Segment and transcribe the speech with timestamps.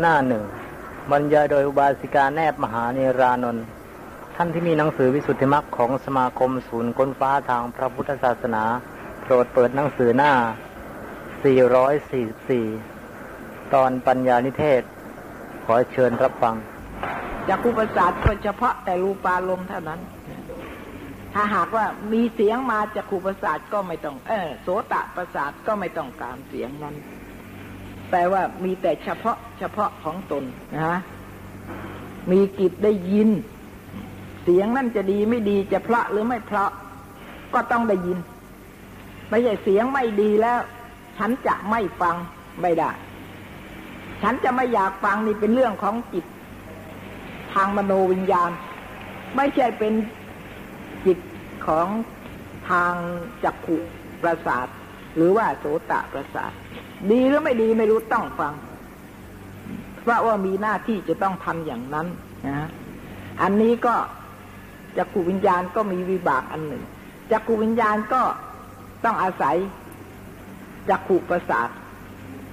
[0.00, 0.44] หน้าหนึ่ง
[1.10, 3.64] บรรยายโดยอุบาสิกาแนบมหาเนรานนท์
[4.36, 8.64] ท่านที่มีหนังสือวิสุทธิมรรคของสมาคมศูนย์ค้นฟ้าทางพระพุทธศาสนา
[9.22, 10.32] โปรดเปิดหนังสือหน้า
[12.52, 14.82] 444 ตอนปัญญานิเทศ
[15.64, 16.54] ขอเชิญรับฟัง
[17.48, 20.00] จากอุปสาทก็เฉพาะแต่รูปารมณ์เท่านั้น
[21.34, 26.94] ถ้าหากว่ามีเสียงมาจากอุปสาทก็ไม่ต้อง เออโสตประสาทก็ไม่ต้องการเสียงนั้น
[28.10, 30.44] แปลว่ามีแต่เฉพาะเฉพาะของตน
[30.74, 30.98] นะฮะ
[32.30, 33.28] มีกิจได้ยิน
[34.42, 36.70] เสียงนั่นจะดีไม่ดีจะเพราะหรือไม่เพราะ
[37.54, 38.18] ก็ต้องได้ยิน
[39.30, 40.58] ไม่ใช่เสียงไม่ดีแล้ว
[41.18, 42.16] ฉันจะไม่ฟัง
[42.62, 42.90] ไม่ได้
[44.22, 46.24] ฉันจะไม่อยากฟังนี่เป็นเรื่องของจิต
[47.54, 48.50] ทางมโนวิญญาณ
[49.36, 49.92] ไม่ใช่เป็น
[51.06, 51.18] จิต
[51.66, 51.88] ของ
[52.70, 52.94] ทาง
[53.44, 53.76] จักขุ
[54.22, 54.66] ประสาท
[55.16, 56.52] หรือว่าโสตประสาท
[57.10, 58.54] ดีหรือไม่ดีไม่รู้ต้องฟัง
[60.02, 62.06] เพราะว่ามีหน้าที่จะต้องทำอย่างนั้น
[62.46, 62.68] นะ
[63.42, 63.94] อันนี้ก็
[64.96, 66.84] จักขุวิญญาณก็มีวิบากอันหนึ่ง
[67.30, 68.22] จักขุวิญญาณก็
[69.04, 69.56] ต้องอาศัย
[70.88, 71.68] จักขุประสาท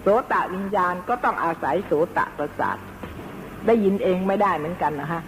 [0.02, 2.78] โสตวิญญาณก็ต้องอาศัยโสตประสาท
[3.66, 5.22] ได้ยินเองไม่ได้เหมือนกันนะฮะ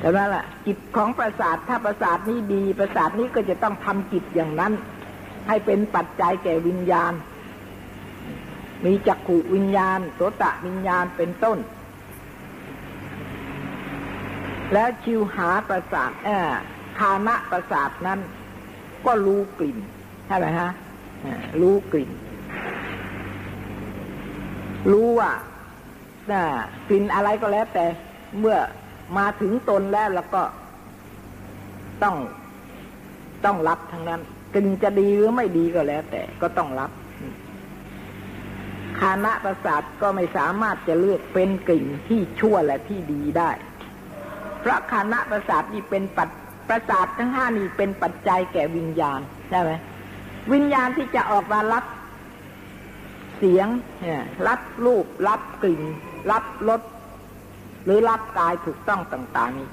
[0.00, 4.72] แต่ว่าล่ะจิตของประสาทถ้าประสาทนี้ดี ประสาทนี้ก็จะต้องทำจิตอย่างนั้น
[5.48, 7.12] ให้เป็นปัจจัยแก่วิญญาณ
[8.84, 11.58] มีจักขุวิญญาณโสตะวิญญาณเป็นต้น
[14.72, 16.50] แล้วชิวหาประสาทเออ
[16.98, 18.20] คานะประสาทนั้น
[19.06, 19.78] ก็รู้กลิ่น
[20.26, 20.70] ใช่ไหมฮะ
[21.60, 22.10] รู้กลิ่น
[24.92, 25.30] รู้ว่า
[26.88, 27.84] กลิ่นอะไรก็แล้วแต่
[28.38, 28.56] เมื่อ
[29.18, 30.42] มาถึงตนแล้วแล้วก็
[32.02, 32.16] ต้อง
[33.44, 34.20] ต้องรับทั้งนั้น
[34.54, 36.90] กลิ่นจะดีหรือไม่ดีก็แล้วแต่ก็ต้องรับ
[39.00, 43.50] คานะประสาทก็ไม่สามารถจะเลือกเป็นกลิ่นที่ชั่วและที่ดีได้
[44.60, 46.28] เพราะคานะประสาทนี่เป็นปัจ
[46.68, 49.70] ประสาททั้งห้านี่เป็นปัจจัยแก่วิญญาณใช่ไหม
[50.52, 51.84] วิญญาณที่จะออกมารับ
[53.38, 53.68] เสียง
[54.48, 55.82] รับรูป รับกลิ่น
[56.30, 56.80] รับรส
[57.84, 59.68] หรือรับกายถูกต้องต่างๆนี้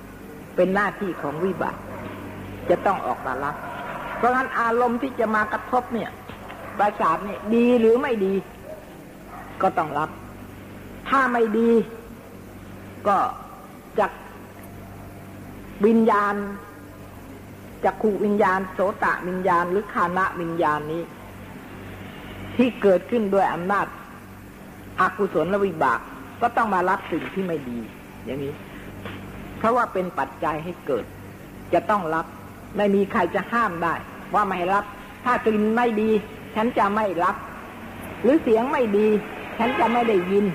[0.56, 1.78] เป็นหน้าที่ของวิบาก
[2.70, 3.56] จะต้องออกมารับ
[4.18, 6.10] เพราะงั้นอารมณ์ที่จะมากระทบเนี่ย
[6.80, 8.34] ประสาทเนี่ยดีหรือไม่ดี
[9.62, 10.09] ก็ต้องรับ
[11.09, 11.72] ถ้าไม่ดี
[13.07, 13.18] ก็
[14.00, 14.12] จาก
[15.85, 16.35] วิญญาณ
[17.84, 21.03] จากขูวิญญาณ โสตะวิญญาณ หรือคานะวิญญาณนี้
[22.56, 23.88] ที่เกิดขึ้นด้วยอำนาจ
[25.00, 26.00] อากุศลและวิบาก
[26.41, 27.79] ก็ต้องมารับสิ่งที่ไม่ดี
[28.25, 28.53] อย่างนี้
[29.57, 31.06] เพราะว่าเป็นปัจจัยให้เกิด
[31.74, 32.25] จะต้องรับ
[32.78, 33.94] ไม่มีใครจะห้ามได้
[34.34, 34.85] ว่าไม่รับ
[35.25, 36.09] ถ้ากลิ่นไม่ดี
[36.56, 37.35] ฉันจะไม่รับ
[38.24, 39.07] หรือเสียงไม่ดี
[39.59, 40.45] ฉันจะไม่ได้ยิน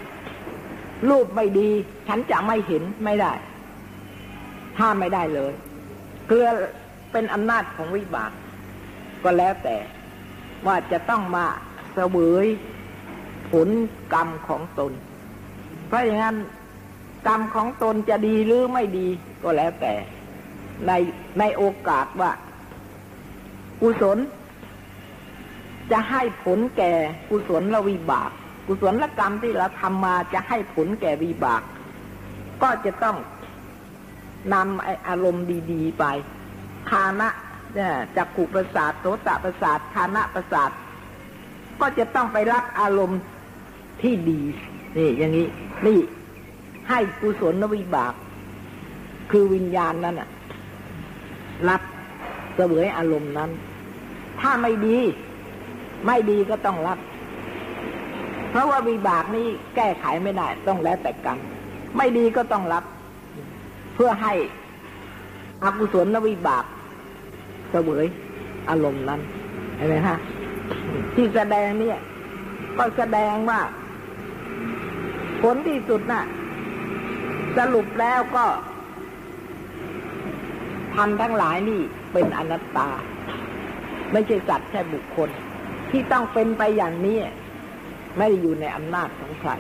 [1.08, 1.68] รูปไม่ดี
[2.08, 3.32] ฉันจะไม่เห็นไม่ได้
[4.80, 5.52] ห้ามไม่ได้เลย
[6.26, 6.48] เกลือ
[7.12, 8.32] เป็นอำนาจของวิบาก
[9.22, 9.76] ก็แล้วแต่
[10.66, 11.46] ว่าจะต้องมา
[11.92, 12.46] เสวย
[13.50, 13.68] ผล
[14.12, 14.92] กรรมของตน
[15.86, 16.36] เพราะอย่างนั้น
[17.26, 19.08] กรรมของตนจะดีหรือไม่ดี
[19.42, 19.94] ก็แล้วแต่
[20.86, 20.92] ใน
[21.38, 22.30] ในโอกาสว่า
[23.80, 24.18] กุศล
[25.92, 26.92] จะให้ผลแก่
[27.28, 28.30] กุศลละวิบาก
[28.66, 31.62] กุศลละกรรมที่เราทำมาจะให้ผลแก่วิบาก
[32.62, 33.16] ก็จะต้อง
[34.54, 36.04] นำอารมณ์ดีๆไป
[36.90, 37.28] คานะ
[37.74, 40.70] เนี่ยจักขุประสาทโสตประสาทคานะประสาท
[41.80, 43.20] ก็จะต้องไปรับอารมณ์
[44.02, 44.40] ที่ดี
[44.96, 45.46] นี่อย่างนี้
[45.86, 45.98] นี่
[46.88, 48.14] ให้กุศลวิบาก
[49.30, 50.28] คือวิญญาณนั้นอะ
[51.68, 51.82] รับ
[52.54, 53.50] เสวยอารมณ์นั้น
[54.40, 54.98] ถ้าไม่ดี
[56.06, 56.98] ไม่ดีก็ต้องรับ
[58.52, 59.46] เพราะว่าวิบากนี้
[59.76, 61.38] แก้ไขไม่ได้ ต้องแล้วแต่กรรม
[61.96, 62.84] ไม่ดีก็ต้องรับ
[63.94, 64.32] เพื่อให้
[65.62, 66.64] อกุศลนวิบาก
[67.70, 68.06] เสวย
[68.68, 69.20] อารมณ์นั้น
[69.76, 70.18] เห็นไหมฮะ
[71.14, 71.98] ที่แสดงเนี่ย
[72.78, 73.60] ก็แสดงว่า
[75.42, 76.24] ผลที่สุดน่ะ
[77.58, 78.44] สรุปแล้วก็
[80.96, 81.80] ทำทั้งหลายนี่
[82.12, 82.88] เป็นอนัตตา
[84.12, 85.28] ไม่ใช่สัตว์แค่บุคคล
[85.90, 87.18] ที่ต้องเป็นไปอย่างนี้
[88.16, 89.50] ไม่ได้อยู่ในอำนาจของใคร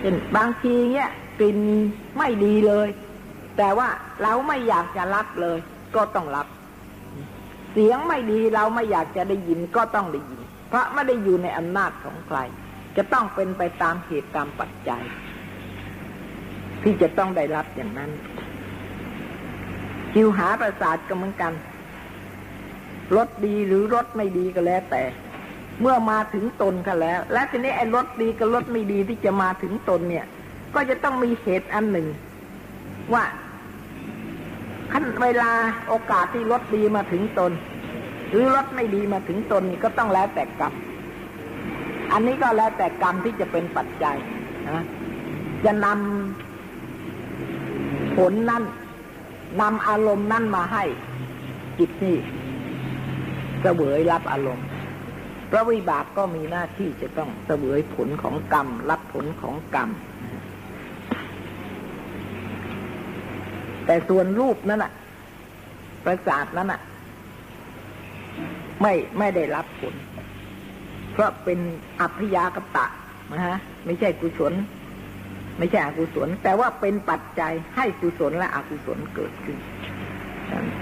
[0.00, 1.08] เช่นบางทีเนี้ย
[1.40, 1.58] กลิ่น
[2.18, 2.88] ไม่ดีเลย
[3.56, 3.88] แต่ว่า
[4.22, 5.58] เราไม่อยากจะรับเลย
[5.96, 6.46] ก็ต้องรับ
[7.72, 12.38] เสียงไม่ดีเราไม่อยากจะได้ยินก็ต้องได้ยิน เพราะไม่ได้อยู่ในอำนาจของใคร
[12.96, 15.02] จะต้องเป็นไปตามเหตุตามปัจจัย
[16.82, 18.10] ที่จะต้องได้รับอย่างนั้น
[20.14, 21.52] จิวหาประสาทก็เหมือนกัน
[23.16, 25.02] รสดีหรือรสไม่ดีก็แล้วแต่
[25.80, 30.26] เมื่อมาถึงตนกันแล้ว และทีนี้ไอ้รถดีกับรถไม่ดีที่จะมาถึงตนเนี่ย
[30.74, 32.06] ก็จะต้องมีเหตุอันหนึ่ง
[33.14, 33.24] ว่า
[34.92, 35.50] ขั้นเวลา
[35.88, 37.52] โอกาสที่รถดีมาถึงตน
[38.30, 40.72] หรือรถไม่ดีมาถึงตนนี่ก็ต้องแล้วแต่กรรม
[42.12, 44.16] อันนี้ก็แล้วแต่กรรมที่จะเป็นปัจจัย
[44.68, 44.82] นะ
[45.64, 48.62] จะนำผลนั้น
[49.60, 50.84] นำอารมณ์นั้นมาให้
[51.78, 52.16] จิตนี่
[53.62, 54.67] เสวยรับอารมณ์
[55.50, 59.90] พระวิบากก็มีหน้าที่จะต้องเสวยผลของกรรม รับผลของกรรม
[63.86, 64.92] แต่ส่วนรูปนั้นอะ
[66.04, 66.80] ประสาทนั้นอะ
[68.82, 69.94] ไม่ไม่ได้รับผล
[71.12, 71.58] เพราะเป็น
[72.00, 72.86] อัพยากตะ
[73.32, 74.52] นะฮะ ไม่ใช่กุศล
[75.58, 79.56] ไม่ใช่อกุศล แต่ว่าเป็นปัจจัยให้กุศลและอกุศลเกิดขึ้น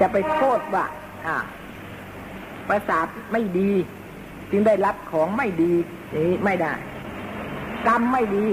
[0.01, 0.85] จะไปโทษว่า
[1.27, 1.37] อ่า
[2.69, 3.71] ประสาทไม่ดี
[4.51, 5.73] จึงได้รับของไม่ดี
[6.15, 6.73] นี้ไม่ได้
[7.89, 8.45] กรรมไม่ดี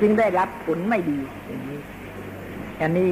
[0.00, 1.80] จึงได้รับผลไม่ดีอย่างนี้
[2.80, 3.10] อันนี้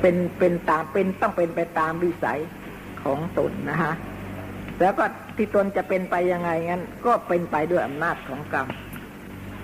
[0.00, 2.40] เป็นเป็นตามเป็นต้องเป็นไปตามวิสัย
[3.02, 3.94] ของตนนะฮะ
[4.80, 5.04] แล้วก็
[5.36, 8.66] ที่ตนจะเป็นไปยังไงงั้น ก็เป็นไปด้วยอำนาจของกรรม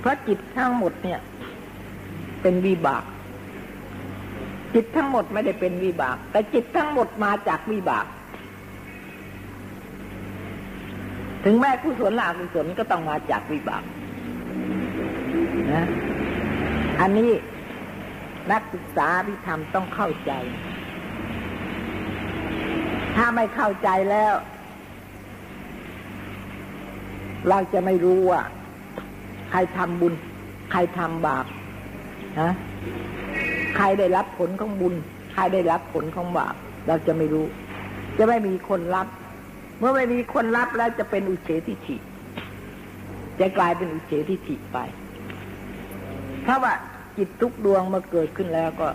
[0.00, 1.20] เพราะจิตทั้งหมดเนี่ย
[2.42, 3.04] เป็นวิบาก
[4.74, 8.06] จิตทั้งหมดไม่ได้เป็นวิบาก แต่จิตทั้งหมดมาจากวิบาก
[11.48, 13.84] ถึงแม้กุศลละอกุศลก็ต้องมาจากวิบาก
[15.72, 15.86] นะ
[17.00, 17.30] อันนี้
[18.52, 20.32] นักศึกษาที่ทำต้องเข้าใจ
[23.16, 24.34] ถ้าไม่เข้าใจแล้ว
[27.48, 28.42] เราจะไม่รู้ว่า
[29.50, 30.14] ใครทำบุญ
[30.70, 31.46] ใครทำบาป
[32.40, 32.52] นะ
[33.76, 34.94] ใครได้รับผลของบุญ
[35.32, 36.54] ใครได้รับผลของบาป
[36.86, 37.46] เราจะไม่รู้
[38.18, 39.08] จะไม่มีคนรับ
[39.78, 41.96] เมื่อไม่มีคนรับแล้วจะเป็นอุเฉทิฐิ
[43.40, 44.78] จะกลายเป็นอุเฉทิฐิไป
[46.42, 46.72] เพราะว่า
[47.16, 48.88] จิตทุกดวงมาเกิดขึ้นแล้วก็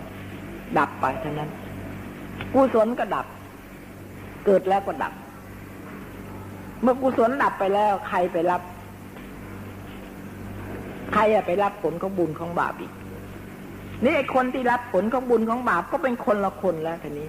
[0.78, 1.50] ดับไปเท่านั้น
[2.54, 3.26] กุศลก็ดับ
[4.46, 5.12] เกิดแล้วก็ดับ
[6.82, 8.62] เมื่อกุศลดับไปแล้วใครไปรับ
[11.14, 12.92] ใครไปรับผลของบุญของบาปอีก
[14.04, 17.28] นี่ไอ้คนที่รับผลของบุญของบาปก็เป็นคนละคนแล้วทีนี้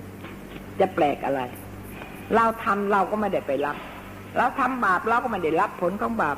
[0.80, 1.42] จะแปลกอะไร
[2.36, 3.78] เราทำเราก็ไม่ได้ไปรับ
[4.38, 6.38] เราทำบาปเราก็ไม่ได้รับผลของบาป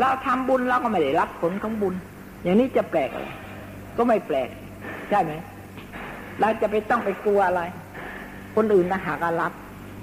[0.00, 1.94] เราทำบุญเราก็ไม่ได้รับผลของบุญ
[2.42, 3.28] อย่างนี้จะแปลกอะไร
[3.96, 4.48] ก็ไม่แปลก
[5.10, 5.32] ใช่ไหม
[6.40, 7.62] เราจะไปต้องไปกลัวอะไร
[8.56, 9.52] คนอื่นนะหากรับ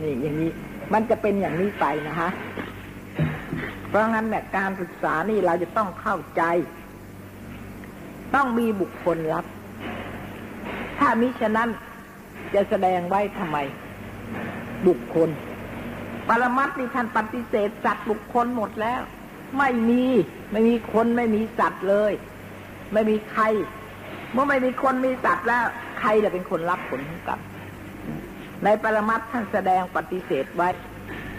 [0.02, 0.52] นี่อย่างนี้
[0.94, 2.30] มันจะเป็นอย่างนี้ไปนะฮะ
[3.88, 6.44] เพราะงั้นเนี่ยการศึกษานี่เราจะต้องเข้าใจ
[8.36, 9.46] ต้องมีบุคคลรับ
[11.00, 11.70] ถ้ามิฉะนั้น
[12.54, 13.58] จะแสดงไว้ทำไม
[14.88, 15.30] บุคคล
[16.28, 19.02] ปรมัตนี่ท่านปฏิเสธสัตว์บุคคลหมดแล้ว
[19.58, 20.04] ไม่มี
[20.52, 22.14] ไม่มีคนไม่มีสัตว์เลย
[22.94, 23.44] ไม่มีใคร
[24.34, 25.66] เมื่อไม่มีคนมีสัตว์แล้ว
[26.00, 27.40] ใครจะเป็นคนรับผลของกรรม
[28.64, 30.70] ในปรมัตท่านแสดงปฏิเสธไว้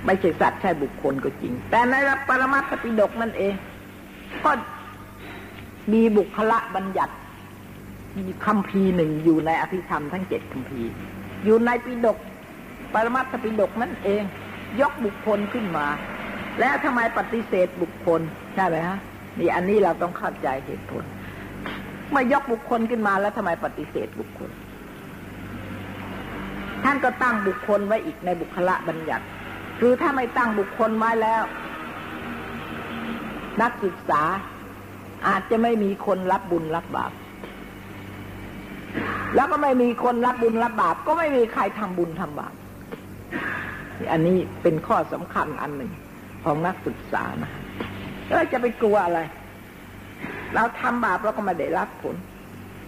[0.07, 1.95] ไม่ใช่สัตว์ใช่บุคคลก็จริง แต่ใน
[2.29, 3.55] ปรมัตถปิฎกนั่นเอง
[4.45, 4.51] ก็
[5.93, 7.15] มีบุคละบัญญัติ
[8.17, 10.81] มีคำพีหนึ่งอยู่ในอภิธรรมทั้งเจ็ดคำพี
[11.45, 12.19] อยู่ในปิฎก
[12.95, 14.23] ปรมัตถปิฎกนั่นเอง
[14.81, 15.87] ยกบุคคลขึ้นมา
[16.61, 18.21] แล้วทำไมปฏิเสธบุคคล
[18.55, 18.99] ใช่ไหมฮะ
[19.39, 21.05] นี่อันนี้เราต้องเข้าใจเหตุผล
[22.11, 24.51] เมื่อยกบุคคลขึ้นมาแล้วทำไมปฏิเสธบุคคล
[26.85, 29.25] ท่านก็ตั้งบุคคลไว้อีกในบุคละบัญญัติ
[29.81, 31.43] คือถ้าไม่ตั้งบุคคลไว้แล้ว
[33.63, 34.23] นักศึกษา
[35.29, 37.13] อาจจะไม่มีคนรับบุญรับบาป
[39.35, 42.55] แล้วก็ไม่มีคนรับบุญรับบาป ก็ไม่มีใครทำบุญทำบาป
[44.13, 45.93] อันนี้เป็นข้อสำคัญอันหนึ่ง
[46.45, 47.53] ของนักศึกษานะ
[48.27, 49.21] แล้วจะไปกลัวอะไร
[50.55, 52.17] เราทำบาปเราก็ไม่ได้รับผล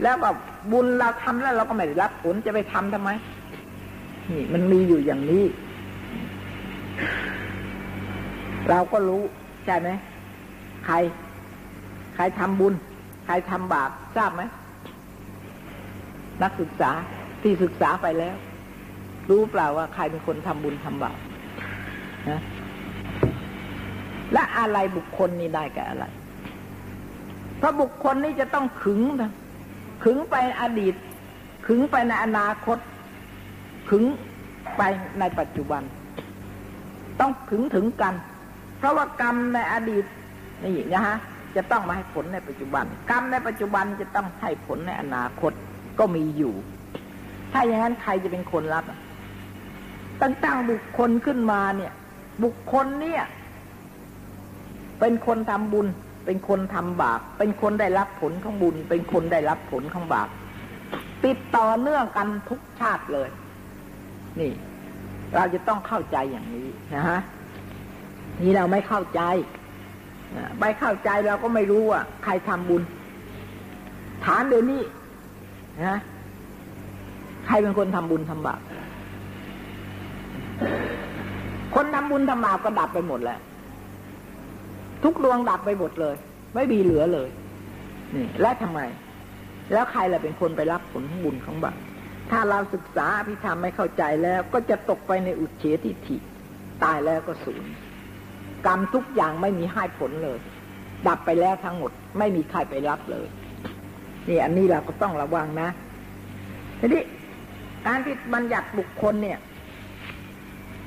[0.03, 0.29] แล้วก็
[0.73, 3.11] บุญเราทำแล้วเราก็ไม่ได้รับผลจะไปทำทำไม
[4.31, 5.45] นี่มันมีอยู่อย่างนี้
[8.71, 9.23] เราก็รู้
[9.65, 9.89] ใช่ไหม
[10.87, 10.95] ใคร
[12.15, 12.75] ใครทำบุญ
[13.27, 14.43] ใครทำบาปทราบไหม
[16.43, 16.91] นักศึกษา
[17.43, 18.37] ที่ศึกษาไปแล้ว
[19.31, 21.19] รู้เปล่าว่าใครเป็นคนทำบุญทำบาป
[22.31, 22.41] นะ
[24.33, 26.05] และอะไรบุคคลนี้ได้กับอะไร
[27.59, 29.33] เพราะบุคคลนี้จะต้องขึงนะ
[30.05, 30.95] ขึงไปอดีต
[31.67, 32.79] ขึงไปในอนาคต
[33.91, 34.05] ขึง
[34.77, 34.83] ไป
[35.21, 35.83] ในปัจจุบัน
[37.21, 38.15] ต้องขึงถึงกัน
[38.79, 40.05] เพราะว่ากรรมในอดีต
[40.65, 41.17] นี่นะฮะ
[41.57, 45.53] จะต้องมาให้ผลในปัจจุบัน กรรมในปัจจุบันจะต้องให้ผลในอนาคต
[45.99, 46.55] ก็มีอยู่
[47.53, 48.85] ถ้าอย่างนั้นใครจะเป็นคนรับ
[50.21, 51.93] ตั้งตั้งบุคคลขึ้นมาเนี่ย
[52.45, 53.23] บุคคลเนี่ย
[55.01, 55.87] เป็นคนทำบุญ
[56.27, 60.29] เป็นคนทำบาปเป็นคนได้รับผลของบุญ เป็นคนได้รับผลของบาป
[61.25, 63.29] ติดต่อเนื่องกันทุกชาติเลย
[64.41, 64.53] นี่
[65.35, 67.21] เราจะต้องเข้าใจอย่างนี้นะฮะ
[68.43, 69.21] นี่เราไม่เข้าใจ
[70.61, 72.83] ไม่เข้าใจเราก็ไม่รู้ว่าใครทำบุญ
[74.25, 74.83] ถามเดี๋ยวนี้
[75.85, 75.99] นะ
[77.47, 78.61] ใครเป็นคนทำบุญทำบาป
[81.75, 83.41] คนทำบุญทำบาปก็ดับไปหมดแล้ว
[85.05, 86.15] ทุกดวงดับไปหมดเลย
[86.55, 87.29] ไม่มีเหลือเลย
[88.15, 88.81] นี่ และทำไม
[89.73, 91.77] แล้วใครล่ะเป็นคนไปรับผลของบุญของบาป
[92.31, 96.17] ถ้าเราศึกษาพิธรรมไม่เข้าใจแล้ว ก็จะตกไปในอุเฉทิฐิ
[96.85, 97.65] ตายแล้วก็สูญ
[98.67, 100.39] กรรมทุกอย่างไม่มีให้ผลเลย
[101.09, 103.27] ดับไปแล้วทั้งหมด ไม่มีใครไปรับเลย
[104.29, 105.69] นี่อันนี้เราก็ต้องระวังนะ
[106.81, 107.03] ทีนี้
[107.87, 109.39] การที่บัญญัติบุคคลเนี่ย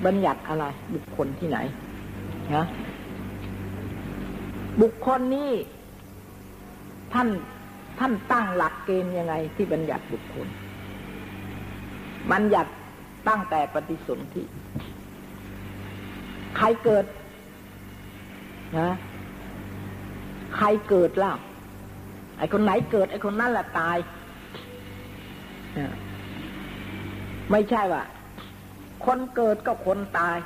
[0.06, 1.58] บัญญัติอะไร บุคคลที่ไหน
[2.56, 2.66] นะ
[4.82, 5.52] บุคคลนี้
[7.14, 7.28] ท่าน
[8.00, 10.48] ท่านตั้งหลักเกณฑ์ยังไง ที่บัญญัติบุคคล
[12.32, 12.72] บัญญัติ
[13.28, 14.44] ตั้งแต่ปฏิสนธิ
[16.58, 17.06] ใครเกิด
[18.80, 18.90] นะ
[20.56, 21.34] ใครเกิดล่ะ
[22.38, 23.98] ไอ้คนไหนเกิด ไอ้คนนั้นแหละตาย
[27.52, 28.04] ไม่ใช่ว่า
[29.06, 30.38] คนเกิดก็คนตาย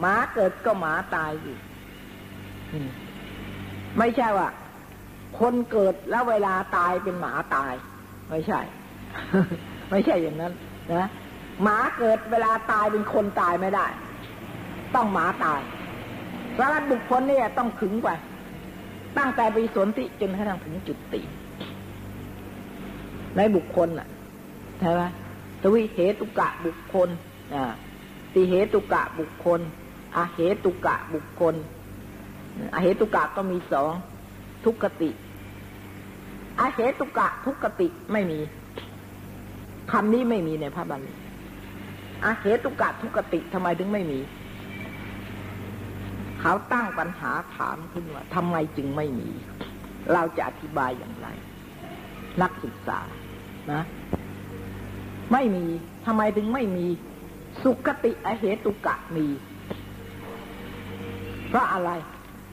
[0.00, 1.56] หมาเกิดก็หมาตายอยู่
[3.98, 4.48] ไม่ใช่ว่า
[5.38, 7.72] คนเกิดแล้วเวลาตายเป็นหมาตาย
[8.30, 8.60] ไม่ใช่
[9.90, 10.52] ไม่ใช่อย่างนั้น
[10.92, 11.08] นะ
[11.62, 13.86] หมาเกิดเวลาตายเป็นคนตายไม่ได้
[14.94, 15.60] ต้องหมาตาย
[16.52, 18.08] เพราะนั้นบุคคลเนี่ยต้องขึงไป
[19.18, 21.20] ตั้งแต่ไปสนติจนกระทั่งถึงจุดติ
[23.36, 24.08] ในบุคคลน่ะ
[24.80, 25.02] ใช่ไหม
[25.62, 27.08] ทวิเหตุกะบุคคล
[28.34, 29.60] ติเหตุกะบุคคล
[30.16, 31.54] อาเหตุกะบุคคล
[32.74, 33.92] อาเหตุกะก็มีสอง
[34.64, 35.10] ทุกขติ
[36.60, 38.40] อาเหตุกะทุกขติไม่มี
[39.92, 41.12] คำนี้ไม่มีในพระบาลี
[42.24, 44.20] อาเหตุกะทุกขติทำไมถึงไม่มี
[46.40, 49.28] เขาตั้งปัญหาถามขึ้นว่าทำไมจึงไม่มี
[50.12, 51.26] เราจะอธิบายอย่างไร
[52.42, 52.98] นักศึกษา
[53.72, 53.82] นะ
[55.32, 55.64] ไม่มี
[56.06, 56.86] ทำไมถึงไม่มี
[57.64, 59.26] สุขติอเหตุกะมี
[61.48, 61.90] เพราะอะไร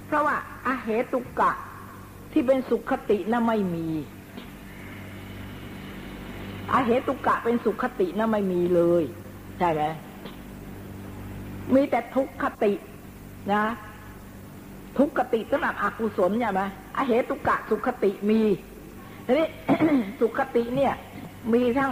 [0.07, 0.35] เพราะว่า
[0.67, 1.51] อาเหตุกะ
[2.31, 3.87] ที่เป็นสุขติน่ะไม่มี
[6.71, 9.03] อาเหตุกะเป็นสุขติน่ะไม่มีเลย
[9.59, 9.83] ใช่ไหม
[11.73, 12.73] มีแต่ทุกขติ
[13.53, 13.63] นะ
[14.97, 16.61] ทุกขติสำหรับอกุศลใช่ไหม
[16.97, 18.41] อเหตุกะสุขติมี
[19.25, 19.47] ทีนี้
[20.19, 20.93] สุขติเนี่ย
[21.53, 21.91] มีทั้ง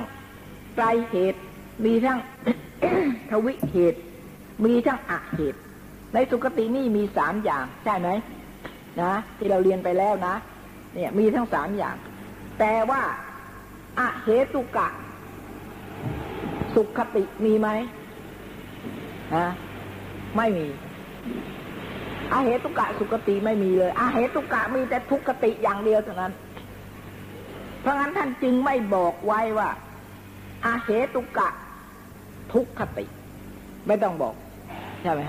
[0.75, 1.41] ไตรเหตุ
[1.86, 2.19] มีทั้ง
[3.29, 4.00] ทวิเหตุ
[4.65, 5.60] มีทั้งอักเหตุ
[6.13, 8.10] ในสุขตินี่มีสามอย่าง ใช่ไหม
[9.01, 10.36] นะที่เราเรียนไปแล้วนะ
[10.94, 11.96] เนี่ย มีทั้งสามอย่าง
[12.60, 13.01] แต่ว่า
[14.00, 14.88] อะเหตุกะ
[16.75, 17.70] สุขติมีไหม
[19.36, 19.48] นะ
[20.38, 20.67] ไม่มี
[22.32, 26.34] อาเหตุกะสุกติไม่มีเลยอาเหตุกะมีแต่ทุกติอย่างเดียวเท่านั้น
[27.82, 29.70] เพราะงั้นท่านจึงไม่บอกไว้ว่า
[30.65, 31.50] อาเหตุกะ
[32.55, 33.05] ทุกขติ
[33.88, 34.35] ไม่ต้องบอก
[35.01, 35.21] ใช่ไหม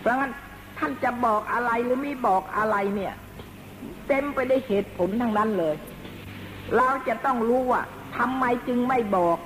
[0.00, 0.32] เพราะงั้น
[0.78, 3.14] ท่านจะบอกอะไรหรือไม่บอกอะไรเนี่ย
[4.08, 5.74] เต็มไปได้วยเหตุผลทั้งนั้นเลย
[6.76, 7.82] เราจะต้องรู้ว่า
[8.18, 9.38] ทำไมจึงไม่บอก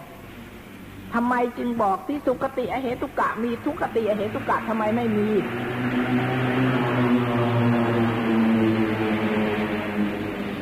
[1.14, 5.28] ทำไมจึงบอกที่สุกติอเหตุกะ มีทุกขติอเหตุกะทำไมไม่มี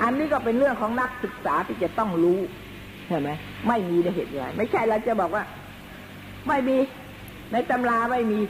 [0.03, 2.41] อันนี้ก็เป็นเรื่องของนักศึกษาที่จะต้องรู้
[3.09, 3.29] ใช่ไหม
[3.69, 5.45] ไม่มีในเหตุอะไรไม่ใช่เราจะบอกว่า
[6.49, 6.79] ไม่มี
[7.53, 8.41] ในตำราไม่มี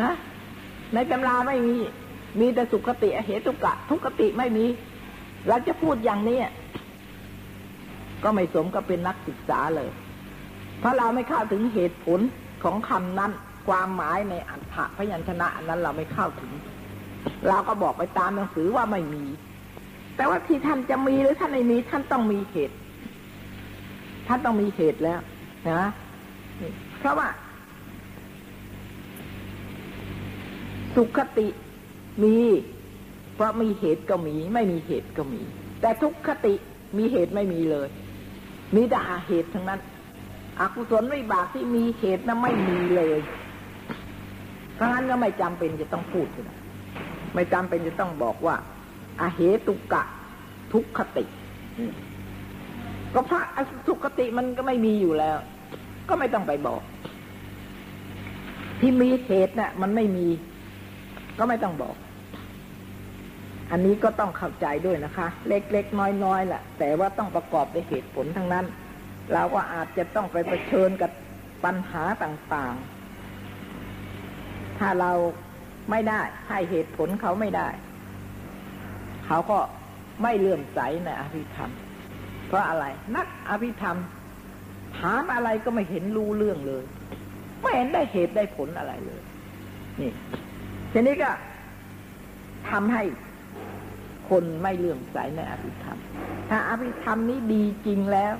[0.00, 0.14] ฮะ
[0.94, 1.76] ในตำราไม่มี
[2.40, 4.66] มีแต่สุขติเหตุกะ ทุกขติไม่มี
[5.48, 6.38] เราจะพูดอย่างนี้
[8.22, 9.90] ก็ไม่สมกับเป็นนักศึกษาเลย
[10.80, 12.20] เพราะเราไม่เข้าถึงเหตุผล
[12.64, 13.32] ของคำนั้น
[13.68, 16.52] ความหมายในอัฏฐพยัญชนะนั้นเราไม่เข้าถึง
[17.48, 19.24] เราก็บอกไปตามหนังสือว่าไม่มี
[20.16, 22.76] แต่ว่าที่ท่านจะมีหรือท่านไม่มีท่านต้องมีเหตุ
[24.28, 25.20] ท่านต้องมีเหตุแล้ว
[25.70, 25.84] นะ
[27.04, 27.30] เพราะว่า
[30.96, 31.48] สุขติ
[32.22, 32.36] มี
[33.34, 35.40] เพราะมีเหตุก็มี ไม่มีเหตุก็มี
[35.80, 36.54] แต่ทุกขติ
[36.98, 37.88] มีเหตุไม่มีเลย
[38.74, 39.80] มีแต่อาเหตุทั้งนั้น
[40.60, 43.18] อกุศลวิบากที่มีเหตุนั้นไม่มีเลย
[44.74, 46.58] เพราะงั้นก็ไม่จำเป็นจะต้องพูดนะ
[47.34, 48.56] ไม่จำเป็นจะต้องบอกว่า
[49.20, 50.02] อาเหตุกะ
[50.72, 51.24] ทุกขติ
[53.14, 53.42] ก็พระ
[53.86, 55.38] สุขติมันก็ไม่มีอยู่แล้ว
[56.08, 56.82] ก็ไม่ต้องไปบอก
[58.80, 60.26] ที่มีเหตุนะ่ะ มันไม่มี
[61.38, 61.96] ก็ไม่ต้องบอก
[63.70, 68.66] อันนี้ก็ต้องเข้าใจด้วยนะคะ เล็กๆน้อยๆแหละแต่ว่าต้องประกอบด้วยเหตุผลทั้งนั้น
[69.32, 71.10] เราก็อาจจะต้องไปเผชิญกับ
[71.64, 75.12] ปัญหาต่างๆ ถ้าเรา
[75.90, 77.68] ไม่ได้ให้เหตุผลเขาไม่ได้
[79.26, 79.58] เขาก็
[80.22, 81.70] ไม่เลื่อมใสในอภิธรรม
[82.46, 82.84] เพราะอะไร
[83.16, 83.96] นักอภิธรรม
[84.98, 86.84] ถามอะไรก็ไม่เห็นรู้เรื่องเลย
[87.62, 89.22] ไม่เห็นได้เหตุได้ผลอะไรเลย
[90.00, 90.12] นี่
[90.92, 91.30] ทีนี้ก็
[92.70, 93.02] ทำให้
[94.28, 95.98] คนไม่เลื่อมใสในอภิธรรม
[96.50, 98.34] ถ้าอภิธรรมนี้ดีจริงแล้ว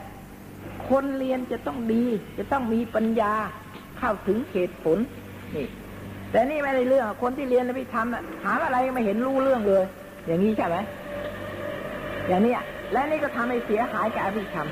[0.88, 2.04] คนเรียนจะต้องดี
[2.38, 3.32] จะต้องมีปัญญา
[3.98, 4.98] เข้าถึงเหตุผล
[5.54, 5.66] นี่
[6.30, 8.06] แต่นี่ไม่ได้เรื่อง คนที่เรียนอภิธรรม
[8.42, 9.84] ถามอะไรไม่เห็นรู้เรื่องเลย
[10.26, 10.76] อย่างนี้ใช่ไหม
[12.28, 12.54] อย่างนี้
[12.92, 14.68] และนี่ก็ทำให้เสียหายกับอภิธรรม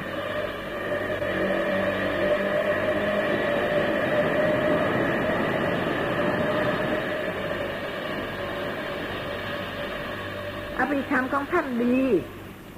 [10.82, 11.98] อภิธรรมของท่านดี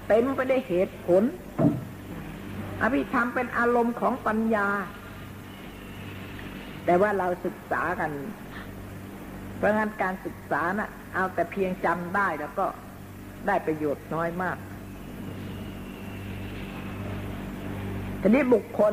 [0.09, 1.23] เต็มไปได้วยเหตุผล
[2.83, 4.69] อภิธรรมเป็นอารมณ์ของปัญญา
[6.85, 8.11] แต่ว่าเราศึกษากัน
[9.57, 12.67] เพราะงั้นการศึกษานะ่ะ เอาแต่เพียงจำได้แล้วก็
[13.47, 14.57] ได้ประโยชน์น้อยมาก
[18.21, 18.93] ทีนี้บุคคล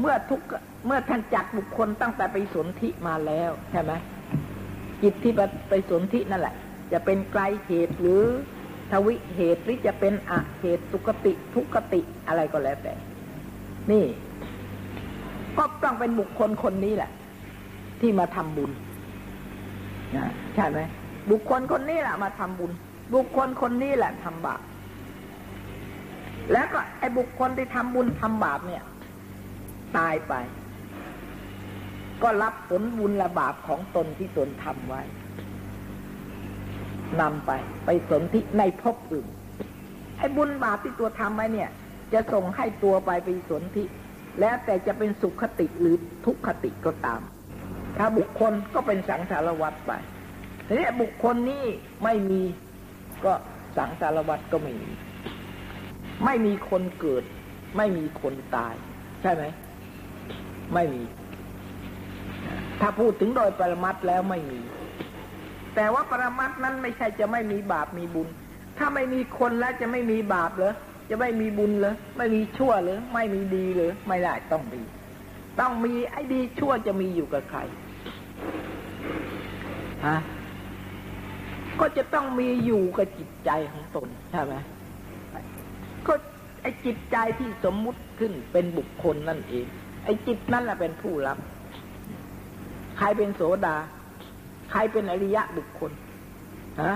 [0.00, 0.40] เมื่อทุก
[0.86, 3.92] เมื่อท่านจัดบุคคลตั้งแต่ไปสนธิมาแล้วใช่ไหม
[5.02, 5.32] จิตที่
[5.68, 6.54] ไปสนธินั่นแหละ
[6.94, 8.22] จะเป็นไกลเหตุหรือ
[8.92, 12.94] ทวิเหตุหรือจะเป็นอะเหตุสุกติทุกติอะไรก็แล้วแต่
[13.90, 14.04] นี่
[15.58, 17.10] ก็ต้องเป็นบุคคลคนนี้แหละ
[18.00, 18.70] ที่มาทำบุญ
[20.16, 20.80] นะใช่ไหม
[21.30, 22.72] บุคคลคนนี้แหละมาทำบุญ
[23.14, 24.60] บุคคลคนนี้แหละทำบาป
[26.52, 28.82] แล้วก็ไอ้บุคคลที่ทำบุญทำบาปเนี่ย
[29.96, 30.34] ตายไป
[32.22, 35.02] ก็รับผลบุญและบาปของตนที่ตนทำไว้
[37.20, 37.52] นำไป
[37.86, 39.26] ไปสนธิในภพอื่น
[40.18, 41.70] ไอ้บุญบาปที่ตัวทำไว้เนี่ย
[42.12, 43.84] จะส่งให้ตัวไปไปสนธิ
[44.40, 45.96] แล้วแต่จะเป็นสุขคติหรือ
[46.26, 47.20] ทุกขติก็ตาม
[47.98, 49.92] ถ้าบุคคลก็เป็นสังสารวัตรไป
[50.66, 51.64] ทีนี้บุคคลนี้
[52.04, 52.42] ไม่มี
[53.24, 53.32] ก็
[53.76, 54.90] สังสารวัตรก็ไม่มี
[56.24, 57.24] ไม่มีคนเกิด
[57.76, 58.74] ไม่มีคนตาย
[59.22, 59.44] ใช่ไหม
[60.74, 61.02] ไม่มี
[62.80, 64.60] ถ้าพูดถึงโดยปรมัตแล้วไม่มี
[65.74, 68.28] แต่ว่าปรมัตนั้นไม่ใช่จะไม่มีบาปมีบุญ
[68.78, 70.74] ถ้าไม่มีคนแล้วจะไม่มีบาปเหรอ
[71.10, 74.80] จะไม่มีบุญเหรอไม่มีชั่วหรอไม่มีดีหรอไม่ได้ต้องมี
[75.60, 77.60] ต้องมีไอ้ดีชั่วจะมีอยู่กับใคร
[80.06, 80.16] ฮะ
[81.80, 84.54] ก็จะต้องมีอยู่กับจิตใจของตนใช่ไหม
[86.06, 86.14] ก็
[86.62, 89.66] ไอ้จิตใจที่สมมุติขึ้นเป็นบุคคลนั่นเอง
[90.04, 91.38] ไอ้จิตนั่นแหละเป็นผู้รับ
[92.98, 93.76] ใครเป็นโสดา
[94.70, 95.90] ใครเป็นอริยะบุคคล
[96.82, 96.94] ฮะ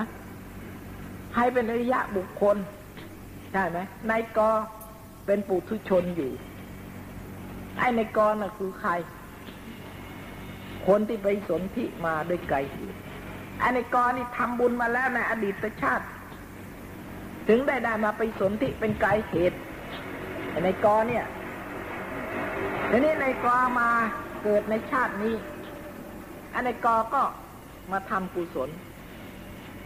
[1.33, 2.57] ใครเป็นอริยะบุคคล
[3.51, 3.79] ใช่ไหม
[4.11, 4.39] นายก
[5.25, 6.31] เป็นปุถุชนอยู่
[7.77, 8.91] ไอ้นายกน่ะคือใคร
[10.87, 12.57] คนที่ไปสนธิมาด้วยไกล
[13.59, 16.05] ไอ้นายกนี่ทำบุญมาแล้วในอดีตชาติ
[17.47, 19.57] ถึงได้ได้มาไปสนธิเป็นไกลเหตุ
[20.49, 21.25] ไอ้นายกเนี่ย
[22.89, 23.47] ทีนี้นายก
[23.79, 23.89] มา
[24.43, 25.35] เกิดในชาตินี้
[26.53, 27.21] อันในกก็
[27.91, 28.69] มาทำกุศล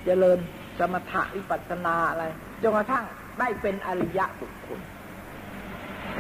[0.06, 0.40] เจริญ
[0.80, 2.24] สมถะวิปัสสนาอะไร
[2.62, 3.06] จนกระทั่ง
[3.40, 4.80] ได้เป็นอริยะบุคคล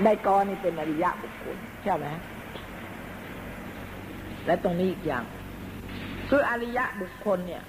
[0.04, 2.08] ได้กอนี่เป็นอริยะบุคคลใช่ไหม
[4.46, 5.24] และตรงนี้อีกอย่าง
[6.30, 7.64] คืออริยะบุคคลเนี่ย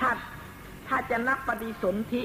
[0.00, 0.10] ถ้า
[0.88, 2.22] ถ้าจะนับปฏิสนธิ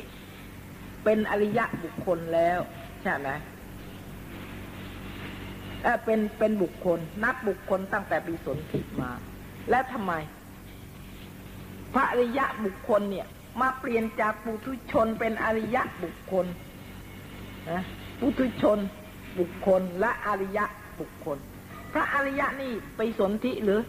[1.03, 2.59] เป็นอริยะบุคคลแล้ว
[3.03, 3.29] ใช่ไหม
[5.83, 9.11] เออเป็นเป็นบุคคล นับบุคคลตั้งแต่ปีสนธิมา
[9.69, 10.13] และทำไม
[11.93, 13.27] พระอริยะบุคคลเนี่ย
[13.61, 16.45] มาเปลี่ยนจากปุถุชนเป็นอริยะบุคคล
[17.69, 17.81] นะ
[18.19, 18.79] ปุถุชน
[19.39, 20.65] บุคคลและอริยะ
[20.99, 21.37] บุคคล
[21.93, 23.81] พระอริยะนี่ไปสนธิหรือ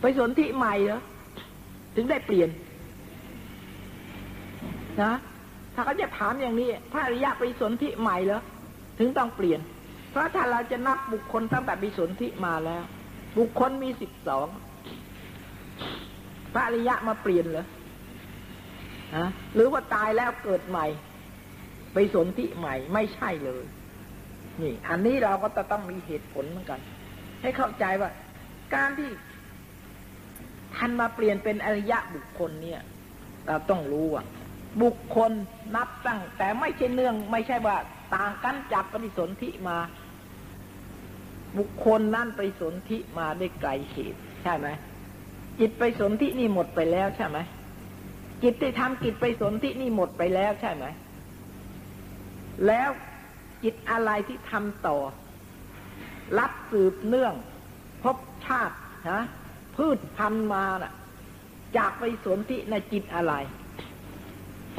[0.00, 1.00] ไปสนธิใหม่เหรอ
[1.96, 2.50] ถึงได้เปลี่ยน
[5.02, 5.12] นะ
[5.74, 8.40] ถ้าเขาจะถามอย่างนี้ พระอริยะไปสนธิใหม่เหรอ
[8.98, 9.60] ถึงต้องเปลี่ยน
[10.10, 12.82] เพราะถ้าเราจะนับบุคคลตั้งแต่ไปสนธิมาแล้ว
[13.38, 14.46] บุคคลมีสิบสอง
[16.52, 17.66] พระอริยะมาเปลี่ยนเหรอ
[19.16, 20.86] ฮะหรือว่าตายแล้วเกิดใหม่
[21.94, 23.64] ไปสนธิใหม่ไม่ใช่เลย
[24.60, 26.80] นี่ อันนี้เราก็จะต้องมีเหตุผลเหมือนกัน
[27.42, 28.10] ให้เข้าใจว่า
[28.74, 29.10] การที่
[30.76, 32.80] ท่านมาเปลี่ยนเป็นอริยะบุคคลเนี่ย
[33.46, 34.24] เราต้องรู้ว่า
[34.82, 35.32] บุคคล
[35.76, 37.76] นับตั้ง แต่ไม่ใช่เนื่อง ไม่ใช่ว่า
[38.14, 39.78] ต่างกันจากปฏิสนธิมา
[41.58, 44.68] บุคคลนั่นไปสนธิมาได้ไกลเหตุใช่ไหม
[45.60, 47.38] จิตไปสนธินี่หมดไปแล้วใช่ไหม
[48.42, 50.84] จิตที่ทำกิจไปสนที่นี่หมดไปแล้วใช่ไหม
[52.66, 52.90] แล้ว
[53.62, 54.98] จิตอะไรที่ทำต่อ
[56.38, 57.34] รับสืบเนื่อง
[58.02, 58.76] พบชาติ
[59.10, 59.22] ฮะ
[59.76, 60.92] พืชพันมาน่ะ
[61.76, 63.34] จากไปสนที่ในจิตอะไร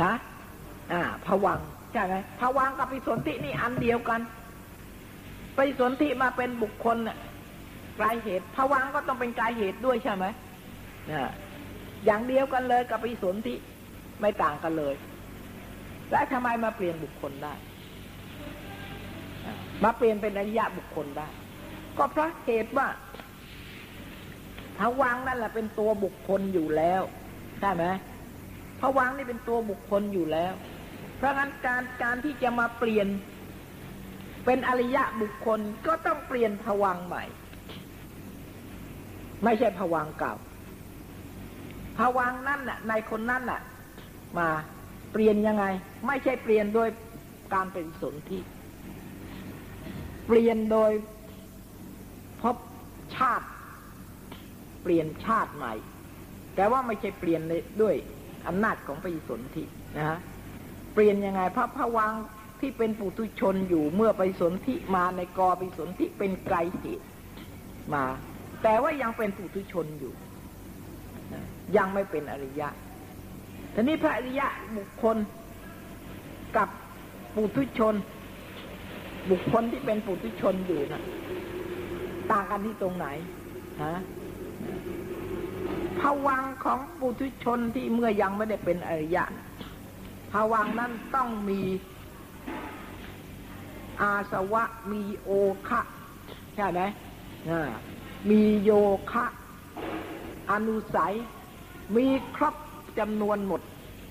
[0.03, 0.13] ฮะ
[0.91, 1.59] อ่าผวัง
[1.91, 4.21] ใช่ไหมผวังกับไปสนที่นี่อันเดียวกัน
[5.55, 7.17] ไปสนที่มาเป็นบุคคลน่ะ
[7.99, 10.25] กลายเหตุผวังก็ต้องเป็นกลายเหตุด้วยใช่ไหม
[11.11, 11.31] นะ
[12.05, 13.57] อย่างเดียวกันเลยกับไปสนที่
[14.21, 14.95] ไม่ต่างกันเลย
[16.11, 17.53] แล้วทำไมมาเปลี่ยนบุคคลได้
[19.83, 21.27] มาเปลี่ยนเป็นอริยะบุคคลได้
[21.97, 22.87] ก็เพราะเหตุว่า
[24.77, 27.01] ผวังนั่นแหละเป็นตัวบุคคลอยู่แล้ว
[27.59, 27.85] ใช่ไหม
[28.81, 30.53] ผวังนี่เป็นตัวบุคคลอยู่แล้ว
[31.17, 33.07] เพราะงั้นการการที่จะมาเปลี่ยน
[34.45, 37.23] เป็นอริยะบุคคลก็ต้องเปลี่ยนผวังใหม่
[39.43, 40.35] ไม่ใช่ผวังเก่า
[41.97, 43.61] ผวังนั่นน่ะในคนนั่นน่ะ
[44.37, 44.47] มา
[45.11, 45.65] เปลี่ยนยังไง
[46.07, 46.89] ไม่ใช่เปลี่ยนโดย
[47.53, 48.41] การเป็นสนที่
[50.27, 50.91] เปลี่ยนโดย
[52.41, 52.55] พบ
[53.15, 53.47] ชาติ
[54.83, 55.73] เปลี่ยนชาติใหม่
[56.55, 57.41] แต่ว่าไม่ใช่เปลี่ยน
[57.81, 57.95] ด้วย
[58.47, 59.63] อำนาจของปฏิสนธิ
[59.97, 60.19] นะฮะ
[60.93, 62.11] เปลี่ยนยังไงพระพวัง
[62.59, 67.05] ที่เป็นปุถุชนอยู่เมื่อไปสนธิมาในกอไปสนธิเป็นไกลเหตุ
[67.93, 68.05] มา
[68.63, 70.13] แต่ว่ายังเป็นปุถุชนอยู่
[71.77, 72.69] ยังไม่เป็นอริยะ
[73.73, 74.47] ทีนี้พระอริยะ
[74.77, 75.17] บุคคล
[76.57, 76.69] กับ
[77.35, 77.95] ปุถุชน
[79.29, 81.01] บุคคลที่เป็นปุถุชนอยู่นะ
[82.31, 83.07] ต่างกันที่ตรงไหน
[83.83, 83.93] ฮะ
[85.99, 89.23] ภวังของปุถุชนที่เมื่อยังไม่ได้เป็นอริยะ
[90.31, 91.61] ภวังนั้นต้องมี
[94.01, 95.29] อาสวะมีโอ
[95.67, 95.81] คะ
[96.55, 96.81] ใช่ไหม
[98.29, 98.71] มีโย
[99.11, 99.25] คะ
[100.51, 101.13] อนุสัย
[101.97, 102.55] มีครบ
[102.99, 103.61] จำนวนหมด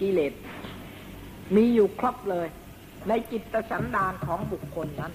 [0.01, 0.33] กิเลส
[1.57, 2.49] มีอยู่ครบเลย
[3.09, 5.12] ในจิตสันดานของบุคคลนั้น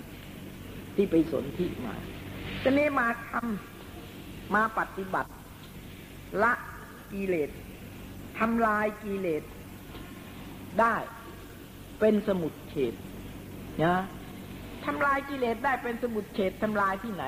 [0.95, 1.95] ที่ไปสนที่มา
[2.63, 5.31] ทีนี้มาทำมาปฏิบัติ
[6.43, 6.53] ละ
[7.13, 7.49] กิเลส
[8.39, 9.43] ทำลายกิเลส
[10.79, 10.95] ได้
[11.99, 12.93] เป็นสมุดเฉด
[13.83, 13.95] นะ
[14.85, 17.23] ทำลายกิเลสได้เป็นสมุดเฉดทำลายที่ไหน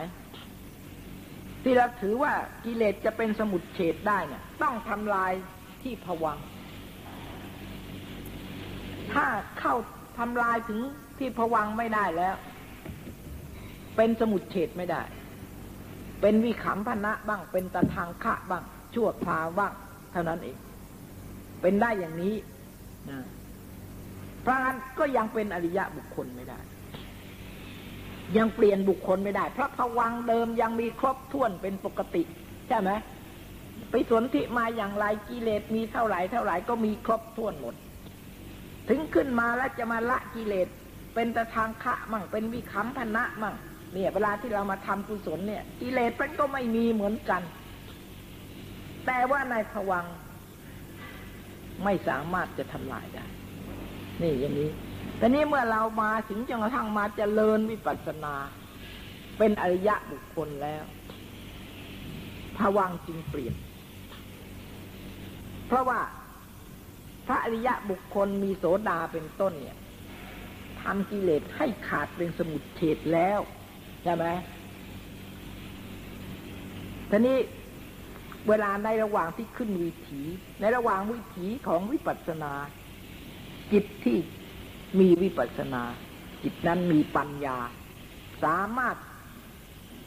[1.64, 2.34] ที่เราถือว่า
[2.66, 5.32] กิเลสจะเป็นสมุดเฉดได้เนี่ย ต้องทำลาย
[5.84, 6.38] ที่ผวัง
[9.14, 9.26] ถ้า
[9.60, 9.76] เข้า
[10.20, 10.80] ทำลายถึง
[11.20, 12.36] ที่ผวังไม่ได้แล้ว
[13.96, 15.02] เป็นสมุดเฉดไม่ได้
[16.22, 18.64] เป็นวิขำพนะบ้าง เป็นตะทางคะบ้าง
[18.96, 19.74] ชั่วคราวบ้าง
[20.12, 20.58] เท่านั้นเอง
[21.62, 22.36] เป็นได้อย่างนี้
[23.10, 23.20] นะ
[24.42, 26.60] เพราะงั้นก็ยังเป็นอริยะบุคคลไม่ได้
[28.38, 32.24] ยังเปลี่ยนบุคคลไม่ได้ เพราะผวังเดิมยังมีครบถ้วนเป็นปกติ
[32.68, 32.92] ใช่ไหม
[33.92, 37.76] ไปสนธิมาอย่างไรกิเลสมีเท่าไหร่เท่าไหร่ก็มีครบถ้วนหมด
[38.90, 40.68] ถึงขึ้นมาแล้วจะมาละกิเลส
[41.16, 43.56] เป็นตะทางคะมั่งเป็นวิคัมพนะมั่ง
[43.94, 47.42] เนี่ยเวลาที่เรามาทำกุศลเนี่ย กิเลสมันก็ไม่มีเหมือนกัน
[49.06, 50.06] แต่ว่าในผวัง
[51.84, 53.26] ไม่สามารถจะทำลายได้
[54.22, 54.70] นี่อย่างนี้
[55.18, 58.36] แต่นี้เมื่อเรามาถึงจนกระทั่งมาจเจริญวิปัสสนา
[59.38, 60.84] เป็นอริยะบุคคลแล้ว
[62.58, 63.56] ผวังจึงเปลี่ยน
[65.68, 66.00] เพราะว่า
[67.28, 69.78] พระอริยะบุคคลมีโสดาเป็นต้นเนี่ย
[70.82, 73.40] ทำกิเลสให้ขาดเป็นสมุดเฉดแล้ว
[74.04, 74.26] ใช่ไหม
[77.10, 77.38] ทีนี้
[78.50, 80.22] เวลาในระหว่างที่ขึ้นวิถี
[80.62, 82.54] ในระหว่างวิถีของวิปัสสนา
[83.72, 84.18] จิตที่
[85.00, 85.84] มีวิปัสสนา
[86.44, 87.58] จิตนั้นมีปัญญา
[88.44, 88.96] สามารถ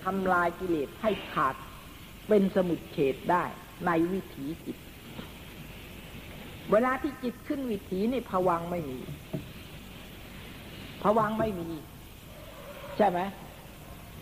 [0.05, 1.55] ทำลายกิเลสให้ขาด
[2.29, 3.45] เป็นสมุดเฉดได้
[3.87, 4.77] ในวิถีจิต
[6.71, 8.99] เวลาที่จิตขึ้นวิถีนี่ผวังไม่มี
[11.03, 11.71] ผวังไม่มี
[12.97, 13.21] ใช่ไหม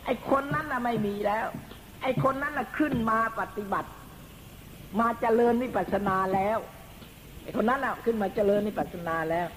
[0.04, 1.46] ไอ้คนนั้นน่ะไม่มีแล้ว
[2.02, 3.90] ไอ้คนนั้นน่ะขึ้นมาปฏิบัติ
[5.00, 6.58] มาเจริญวิปัสสนาแล้ว
[7.42, 9.48] ไอ้คนนั้นน่ะขึ้นมาเจริญวิปัสสนาแล้ว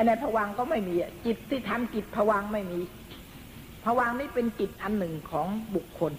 [0.00, 0.94] ไอ้ในผวังก็ไม่มี
[1.26, 2.80] จิตที่ทำกิจผวังไม่มี
[3.84, 6.12] ผวังนี่เป็นกิจอันหนึ่งของบุคคล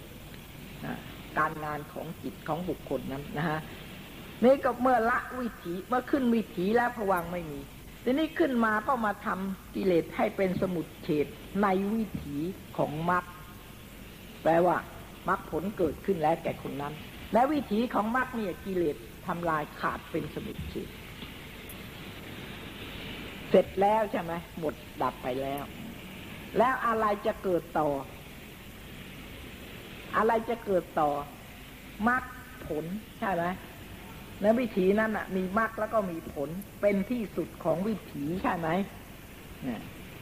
[1.37, 3.59] การงานของจิตของบุคคลนั้นนะฮะ
[4.45, 7.59] นี่ก็เมื่อละวิถีเมื่อขึ้นวิถีแล้วผวังไม่มี
[8.03, 11.27] ทีนี้ขึ้นมาก็มาทำกิเลสให้เป็นสมุดเฉด
[11.61, 12.37] ในวิถี
[12.77, 13.23] ของมรรค
[14.43, 14.77] แปลว่า
[15.29, 16.93] มรรคผลเกิดขึ้นแล้วแก่คนนั้น
[17.33, 20.89] และวิถีของมรรคเนี่ยกิเลสทำลายขาดเป็นสมุดเฉด
[23.51, 25.63] เสร็จแล้วใช่ไหมหมดดับไปแล้ว
[26.57, 27.89] แล้วอะไรจะเกิดต่อ
[30.17, 31.09] อะไรจะเกิดต่อ
[32.09, 32.23] มรรค
[32.67, 32.85] ผล
[33.19, 33.43] ใช่ไหม
[34.41, 36.49] ในวิถีนั้นอะ มีมรรคแล้วก็มีผล
[36.81, 38.69] เป็นที่สุดของวิถีใช่ไหม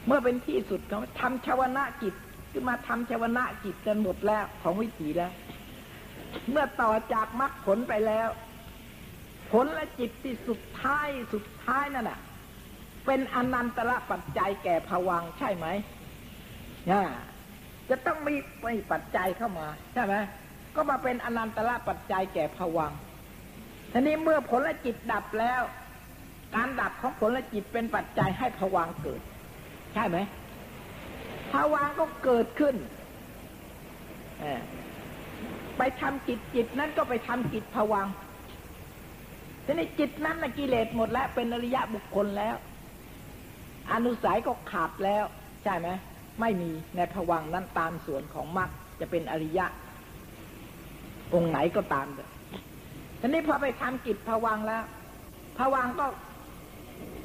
[0.05, 2.13] เมื่อเป็นที่สุดของทำชาวนะจิต
[2.51, 5.31] ขึ้นมาทำชาวนะจิตกันหมดแล้วของวิถีแล้ว
[6.49, 8.29] เมื่อต่อจากมรรคผลไปแล้ว
[9.51, 12.19] ผลและจิตที่สุดท้ายสุดท้ายนั่นแหะ
[13.05, 15.67] เป็นอนันตระปัจจัยแก่ภวังใช่ไหม
[16.89, 17.09] นี่ย
[17.89, 18.35] จะต้องมี
[18.65, 20.15] มีปัจจัยเข้ามาใช่ไหม
[20.75, 22.91] ก็มาเป็นอนันตระปัจจัยแก่ภวัง
[23.91, 25.61] ทีนี้เมื่อผลและจิตดับแล้ว
[26.55, 29.21] การดับของผลและจิตเป็นปัจจัยให้ภวังเกิด
[29.93, 30.17] ใช่ไหม
[31.51, 32.75] ภวังก็เกิดขึ้น
[35.77, 38.07] ไปทำจิตจิตนั้นก็ไปทำจิตภวัง
[39.65, 42.55] ทีนี้จิตนั้นนะกิเลสหมดแล้วเป็นอริยะบุคคลแล้ว
[43.93, 45.25] อนุสัยก็ขาดแล้ว
[45.63, 45.87] ใช่ไหม
[46.41, 49.65] ไม่มีในภวังนั้นตามส่วนของมรรคจะเป็นอริยะ
[51.33, 52.29] องค์ไหนก็ตามเลย
[53.19, 54.83] ทีนี้พอไปทำกิจภวังแล้ว
[55.57, 56.05] ภวังก็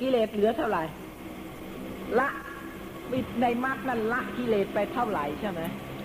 [0.00, 0.83] กิเลสเหลือเท่าไหร่
[2.18, 2.29] ละ
[3.40, 5.61] ในมรรคนั้นละกิเลสไปเท่าไหร่ใช่ไหม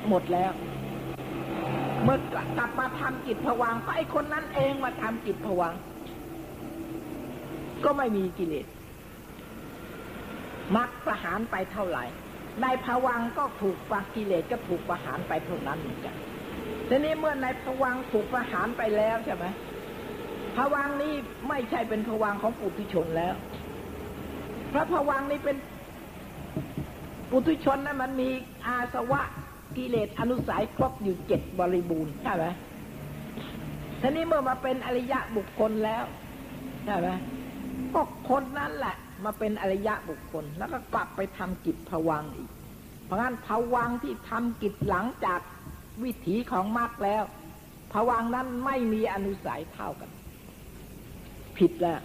[0.09, 0.51] หมดแล้ว
[2.03, 2.19] เมื่อ
[2.57, 5.73] กลับมาทำกิจภวังก็ไอคนนั้นเองมาทำกิจภวัง
[7.83, 8.65] ก็ไม่มีกิเลส
[10.75, 12.05] มรรคประหารไปเท่าไหร่
[12.61, 16.15] ในภวังก็ถูกปกิเลสก็ถูกประหารไปเท่านั้นเหมือนกัน
[16.89, 19.45] ทีนี้เมื่อในภวังถูกประหารไปแล้วใช่ไหม
[20.57, 21.13] ภวังนี้
[21.49, 23.33] ไม่ใช่เป็นภวังของปุถุชนแล้ว
[24.69, 25.57] เพราะภวังนี้เป็น
[27.29, 28.29] ปุถุชนนั้นมันมี
[28.65, 29.21] อาสวะ
[29.77, 32.45] กิเลสอนุสัยครบอยู่เจ็ดบริบูรณ์ใช่ไหม
[34.01, 36.03] ทีนี้เมื่อมาเป็นอริยะบุคคลแล้ว
[36.85, 37.09] ใช่ไหม
[37.93, 42.49] ก็คนนั้นแหละ มาเป็นอริยะบุคคล แล้วก็กลับไปทำกิจผวังอีก
[43.05, 45.39] เพราะงั้นผวังที่ทำกิจหลังจาก
[46.03, 47.23] วิถีของมรรคแล้ว
[47.93, 50.09] ผวังนั้นไม่มีอนุสัยเท่ากัน
[51.57, 52.01] ผิดแล้ว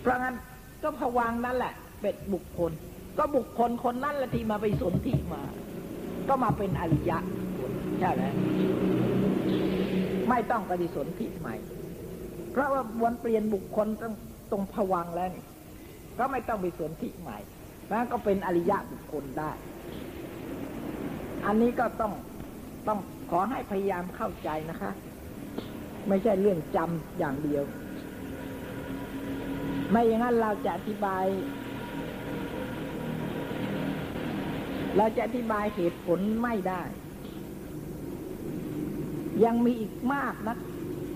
[0.00, 0.36] เพราะงั้น
[0.82, 2.72] ก็ผวังนั้นแหละ เป็นบุคคล
[3.18, 5.42] ก็บุคคลคนนั้นละที่มาไปสนที่มา
[6.28, 7.18] ก็มาเป็นอริยะ
[8.00, 8.24] ใช่ไหม
[10.28, 11.54] ไม่ต้องปฏิสนธิใหม่
[12.50, 14.14] เพราะว่าวนเปลี่ยนบุคคลต้อง
[14.50, 15.44] ตรงผวังแล้วนี่
[16.18, 17.38] ก็ไม่ต้องไปสวนที่ใหม่
[17.88, 19.50] แล้วก็เป็นอริยะบุคคลได้
[21.46, 22.12] อันนี้ก็ต้อง
[22.88, 22.98] ต้อง
[23.30, 24.90] ขอให้พยายามเข้าใจนะคะ
[26.08, 27.64] ไม่ใช่เรื่องจำอย่างเดียว
[29.90, 31.24] ไม่อย่างนั้นเราจะอธิบาย
[34.96, 36.82] เราจะอธิบายเหตุผลไม่ได้
[39.44, 40.56] ยังมีอีกมากนะ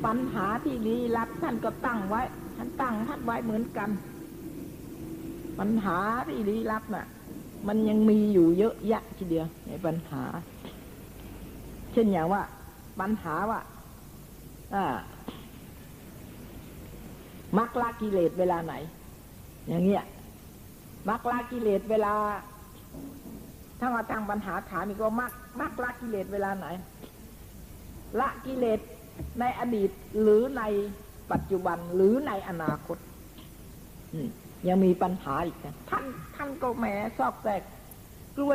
[0.05, 2.23] ปัญหาที่ลี้ลับท่านก็ตั้งไว้
[2.57, 3.91] ท่านตั้งท่านไว้เหมือนกัน
[5.59, 7.07] ปัญหาที่ลี้ลับน่ะ
[7.69, 10.23] มันยังมีอยู่เยอะแยะทีเดียวในปัญหา
[11.93, 12.43] เช่นอย่างว่า
[13.01, 13.61] ปัญหาว่า
[14.75, 14.85] อ่า
[17.59, 18.75] มักละกิเลสเวลาไหน
[19.69, 20.05] อย่างเงี้ย
[21.09, 22.15] มักละกิเลสเวลา
[23.81, 26.67] ถ้ามาทางปัญหาถามอีกว่ามักมักละกิเลสเวลาไหน
[28.21, 28.81] ละกิเลส
[29.41, 30.63] ในอดีตหรือใน
[31.33, 32.99] ปัจจุบันหรือในอนาคต
[34.69, 36.05] ยังมีปัญหาอีกนะท่าน
[36.37, 36.87] ท่านก็แหม
[37.19, 37.63] ซอกแซก
[38.37, 38.53] กลัว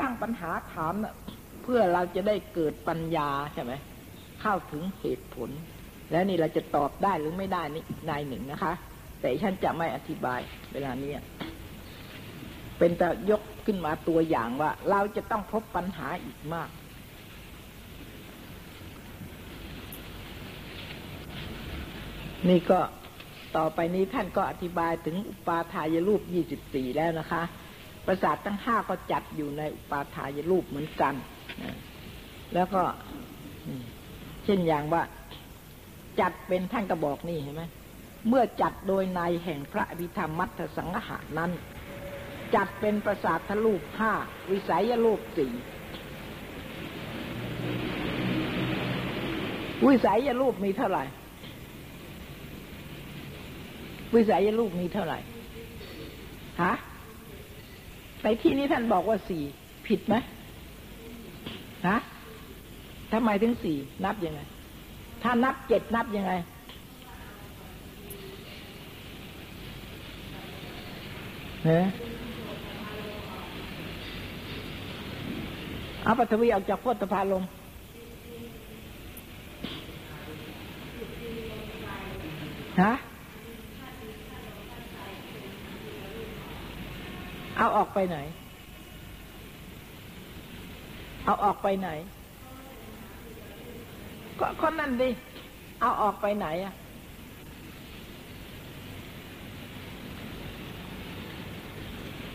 [0.00, 1.14] ตั้งปัญหาถามนะ
[1.62, 3.72] เพื่อเราจะได้เกิดปัญญาใช่ไหม
[4.40, 5.50] เข้าถึงเหตุผล
[6.10, 8.72] แล้วนี่เราจะตอบได้หรือไม่ได้นี่นายหนึ่งนะคะ
[9.20, 10.40] แต่ฉันจะไม่อธิบาย
[10.72, 11.12] เวลานี้
[12.78, 16.70] เป็นแต่ยกขึ้นมาตัวอย่างว่า เราจะต้องพบปัญหาอีกมาก
[22.48, 22.80] นี่ก็
[23.56, 27.42] ต่อไปนี้ท่านก็อธิบายถึงอุปาทายรูปยี่สิบสี่แล้วนะคะ
[28.06, 31.14] ประสาททั้งห้าก็จัดอยู่ในอุปาทายรูปเหมือนกัน
[32.54, 32.82] แล้วก็
[34.44, 35.02] เช่นอย่างว่า
[36.20, 37.62] จัดเป็นท่านก็บอกนี่เห็นไหม
[38.28, 41.50] เมื่อจัดโดยในแห่งพระอภิธรรมมัทสังหะนั้น
[42.54, 44.12] จัดเป็นประสาททรูปห้า
[44.50, 45.52] วิสัยรูปสี่
[49.86, 51.04] วิสัยรูปมีเท่าไหร่
[54.14, 55.18] วิสัยลูกมีเท่าไหร่
[56.62, 56.72] ฮะ
[58.22, 59.42] ในที่นี้ท่านบอกว่าสี่
[59.86, 60.14] ผิดไหม
[61.88, 61.96] ฮะ
[63.12, 64.40] ทำไมถึงสี่นับยังไง
[65.22, 66.32] ถ้านับเจ็ดนับยังไง
[71.64, 71.86] เนะ
[76.04, 77.42] เอาปัทวีออกจากพุทธพาลง
[82.82, 82.92] ฮะ
[87.62, 88.18] เอาออกไปไหน
[91.24, 91.88] เอาออกไปไหน
[94.38, 95.10] ก็คนนั้นดิ
[95.80, 96.74] เอาออกไปไหนอะ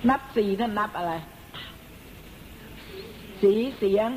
[0.10, 1.14] นับสีท่านนับอะไร
[3.42, 4.10] สีเสียง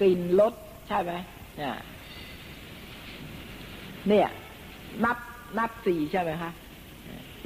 [0.00, 0.54] กลิ่นรส
[0.88, 1.12] ใช่ไหม
[1.56, 1.74] เนี่ย
[4.08, 4.28] เนี่ย
[5.04, 5.16] นับ
[5.58, 6.50] นับสีใช่ไหมคะ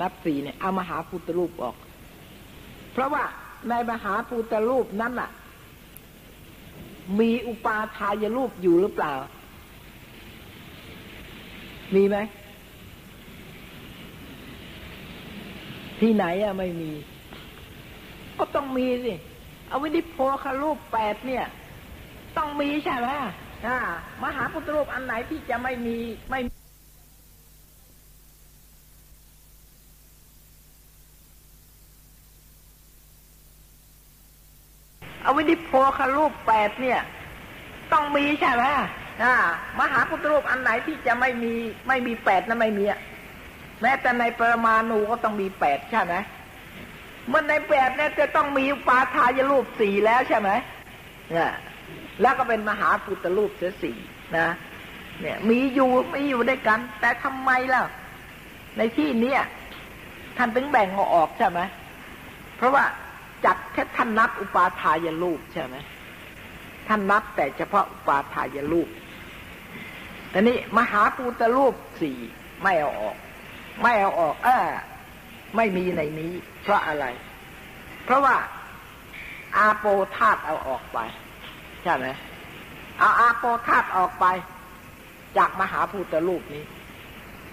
[0.00, 1.76] นับสีเนี่ย เอามาหาพุทธรูปออก
[2.98, 3.26] เพราะว่า
[3.70, 5.30] ในมหาพุทธรูปนั้นน่ะ
[7.20, 9.12] มีอุปาทายรูปอยู่หรือเปล่า
[11.94, 12.16] มีไหม
[16.00, 16.92] ที่ไหนอะไม่มี
[18.38, 19.14] ก็ต้องมีสิ
[19.68, 21.44] เอาวินิโพคารูปแปดเนี่ย
[22.36, 23.08] ต้องมีใช่ไหม
[23.66, 23.78] อ่า
[24.22, 25.96] มหาพุทธรูปอันไหนที่จะไม่มี
[26.30, 26.40] ไม่
[35.38, 37.00] วินิโพครูปแปดเนี่ย
[37.92, 38.64] ต้องมีใช่ไหม
[39.22, 39.34] อ่า
[39.78, 41.52] มหาพุทธรูปอันไหนที่จะไม่มี
[41.88, 42.84] ไม่มีแปดนะไม่มี
[43.82, 46.14] แม้แต่ในปรมาณูก็ต้องมีแปดใช่ไหม
[47.28, 50.50] เมื่อในแปดเนี่ยจะต้องมีปาทายรูปสี่แล้วใช่ไหม
[51.32, 51.52] เนี่ย
[52.20, 53.96] แล้วก็เป็นมหาพุทธรูปเสียสี่
[54.38, 54.48] นะ
[55.20, 57.82] เนี่ย มีอยู่มีอยู่ด้วยกัน แต่ทำไมล่ะ
[58.78, 59.40] ในที่เนี้ย
[60.36, 61.60] ท่านถึงแบ่งออกใช่ไหม
[62.56, 62.84] เพราะว่า
[63.44, 65.76] จัดแค่ท่านนับอุปาทายรูปใช่ไหม
[66.88, 68.88] ท่านนับแต่เฉพาะอุปาทายรูป
[70.30, 72.18] แต่นี้มหาปูตรูปสี่
[72.62, 73.16] ไม่เอาออก
[73.82, 74.66] ไม่เอาออก เออ
[75.56, 77.06] ไม่มีในนี้ เพราะอะไร
[78.04, 78.36] เพราะว่า
[79.56, 80.98] อาโปธาตเอาออกไป
[81.82, 82.06] ใช่ไหม
[82.98, 84.26] เอาอาโปธาตออกไป
[85.38, 86.64] จากมหาภูตรูปนี้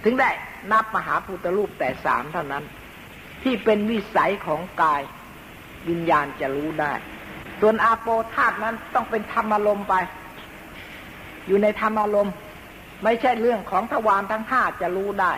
[0.03, 0.29] ถึงได้
[0.71, 2.63] นับมหาภูตรูปแต่สามเท่านั้น
[3.43, 5.01] ที่เป็นวิสัยของกาย
[5.89, 6.93] วิญญาณจะรู้ได้
[7.61, 9.95] ส่วนอาโปธาตุนั้นต้องเป็นธรรมอารมณ์ไป
[11.47, 12.33] อยู่ในธรรมอารมณ์
[13.03, 15.33] ไม่ใช่เรื่องของทวารทั้งห้าจะรู้ได้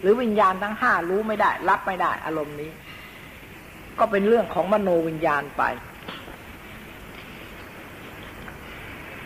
[0.00, 2.70] หรือวิญญาณทั้งห้ารู้ไม่ได้ รับไม่ได้ อารมณ์นี้
[3.98, 5.62] ก็เป็นเรื่องของมโนวิญญาณไป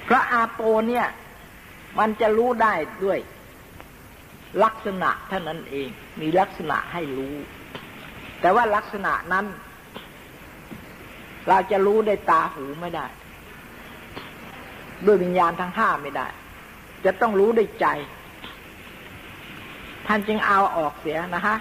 [0.09, 1.07] พระอาโปเนี่ย
[1.99, 2.75] มันจะรู้ได้
[3.05, 3.19] ด้วย
[4.65, 5.89] ลักษณะเท่านั้นเอง
[6.21, 7.35] มีลักษณะให้รู้
[8.41, 9.47] แต่ว่าลักษณะนั้น
[11.49, 13.07] เราจะรู้ได้ตาหูไม่ได้
[15.07, 16.27] ด้วยวิญญาณทั้งห้าไม่ได้
[17.05, 17.87] จะต้องรู้ได้ใจ
[20.07, 21.57] ท่านจึงเอาออกเสียนะฮะ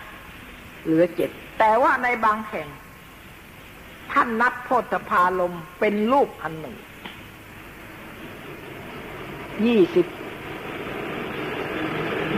[0.84, 2.68] เหลือเจ็ดแต่ว่าในบางแห่ง
[4.12, 6.76] ท่านนับโพธพาลมเป็นรูปอันหนึ่ง
[9.66, 10.06] ยี่สิบ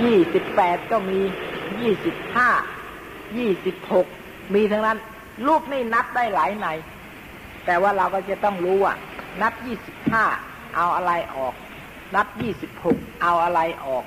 [0.03, 1.19] ยี่สิบแปดก็มี
[1.81, 2.49] ยี่สิบห้า
[3.37, 4.07] ยี่สิบหก
[4.53, 4.97] มีทั้งนั้น
[5.47, 6.67] รูปนี่นับได้หลายใน
[7.65, 8.93] แต่ว่าเราก็จะต้องรู้ว่า
[9.41, 10.25] นับยี่สิบห้า
[10.75, 11.53] เอาอะไรออก
[12.15, 14.05] นับยี่สิบหกเอาอะไรออก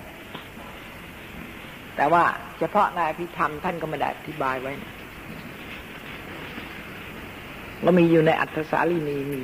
[1.96, 2.24] แต่ว่า
[2.58, 4.92] เฉพาะในายพิธรรมท่านก็ไม่ได้อธิบายไว้นะ
[7.84, 9.42] ก็มีอยู่ในอัตสาลีนีมี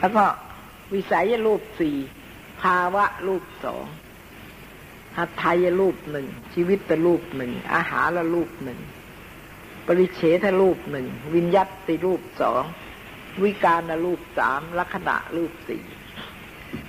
[0.00, 0.24] แล้วก็
[0.94, 1.96] วิสัยรูปสี่
[2.62, 3.84] ภาวะรูปสอง
[5.16, 8.78] หัตถยรูปหนึ่ง ชีวิตตรูปหนึ่ง อาหารละรูปหนึ่ง
[9.86, 11.72] ปริเฉทรูปหนึ่ง วิญญัติ
[12.06, 12.64] รูปสอง
[13.42, 15.82] วิการรูปสามลักษณะรูปสี่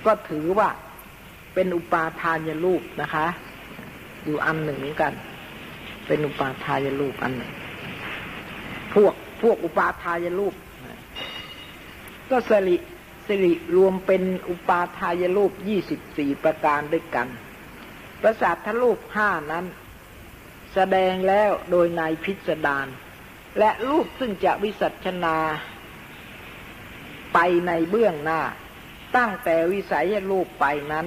[0.06, 0.68] ก็ถือว่า
[1.54, 3.26] เป็นอุปาทานรูปนะคะ
[4.24, 5.14] อยู่อันหนึ่งกัน
[6.06, 7.52] เป็นอุปาทานรูปอันหนึ่ง
[8.94, 10.54] พวกพวกอุปาทานรูป
[12.30, 12.76] ก็สริ
[13.26, 17.28] สิริรวมเป็นอุปาทายรูปยี่สิบสี่ประการด้วยกัน
[18.22, 19.66] ประสาททรูปห้านั้น
[20.74, 22.86] แสดงแล้วโดยในพิสดาร
[23.58, 25.36] และรูปซึ่งจะวิสัชนา
[27.34, 28.40] ไปในเบื้องหน้า
[29.16, 31.06] ตั้งแต่วิสัยรูปไปนั้น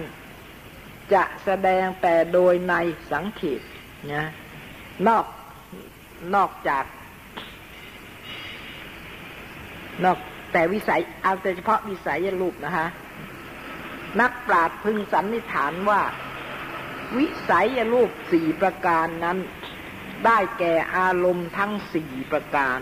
[1.13, 2.76] จะแสดงแต่โดยใน
[3.12, 3.62] สังเขต
[4.13, 4.28] นะ
[5.08, 5.26] นอก
[6.36, 6.86] นอกจาก
[10.03, 10.18] นอก
[10.53, 12.88] แต่วิสัยเอาแต่เฉพาะวิสัยรูปนะคะ
[14.22, 16.01] นักปราชญ์พึงสันนิษฐานว่า
[17.18, 19.38] วิสัยรูปสี่ประการนั้น
[20.26, 22.80] ได้แก่อารมณ์ทั้งสี่ประการ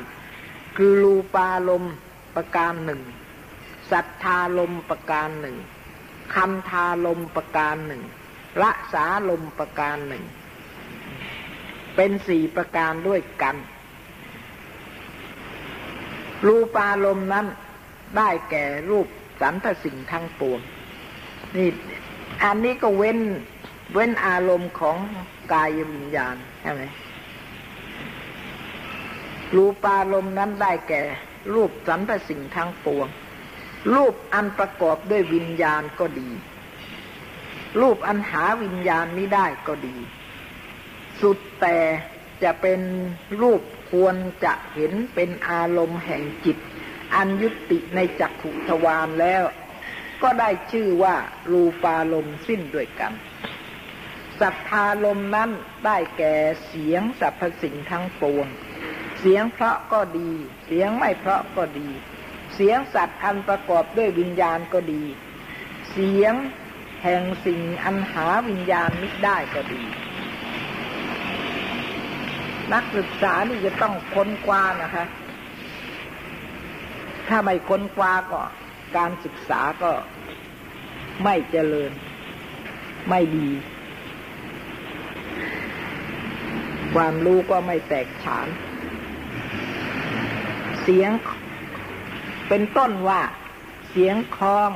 [0.78, 1.96] คือรูปารมณ์
[2.36, 3.02] ประการหนึ่ง
[3.92, 5.58] สัทธารมณ์ประการหนึ่ง
[6.34, 8.04] คันธารมณ์ประการหนึ่ง
[8.62, 10.26] ละสาลมประการหนึ่ง
[11.96, 13.56] เป็นสี่ประการด้วยกัน
[16.48, 17.48] รูปารมณ์นั้น
[18.18, 19.08] ได้แก่รูป
[19.42, 20.60] สันทสิ่งทั้งปวง
[21.56, 21.70] นี่
[22.44, 23.20] อันนี้ก็เว้น
[23.92, 24.98] เว้นอารมณ์ของ
[25.54, 26.82] กายวิญญาณใช่ไหม
[29.56, 31.02] รูปารมณ์นั้นได้แก่
[31.54, 33.08] รูปสรรพสิ่งทั้งปวง
[33.96, 36.30] รูปอันประกอบด้วยวิญญาณก็ดี
[37.82, 39.96] รูปอันหาวิญญาณไม่ได้ก็ดี
[41.22, 41.78] สุดแต่
[42.44, 42.80] จะเป็น
[43.42, 43.62] รูป
[43.92, 44.16] ควร
[44.46, 46.58] จะเห็นเป็นอารมณ์แห่งจิต
[47.16, 49.44] อันยุติในจักขุทวารแล้ว
[50.24, 51.16] ก็ได้ชื่อว่า
[51.52, 53.14] รูปารมณ์สิ้นด้วยกัน
[54.42, 55.50] สัทธาลมนั้น
[55.86, 56.36] ได้แก่
[56.68, 58.48] เสียงสรรพสิ่งทั้งปวง
[59.20, 60.32] เสียงเพราะก็ดี
[60.66, 61.90] เสียงไม่เพราะก็ดี
[62.56, 65.04] เสียงสัตว์อันประกอบด้วยวิญญาณก็ดี
[65.92, 66.34] เสียง
[67.04, 69.82] แห่งสิ่งอันหาวิญญาณมิได้ก็ดี
[72.74, 75.06] นักศึกษานี่จะต้องค้นคว้านะคะ
[77.28, 78.42] ถ้าไม่ค้นคว้าก็
[78.98, 79.92] การศึกษาก็
[81.24, 81.92] ไม่เจริญ
[83.10, 83.50] ไม่ดี
[86.94, 88.48] ความรู้ก็ไม่แตกฉาน
[90.82, 91.12] เสียง
[92.50, 93.22] เป็นต้นว่า
[93.90, 94.70] เสียงคลอง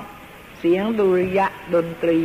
[0.60, 2.22] เสียงดุริยะดนตรี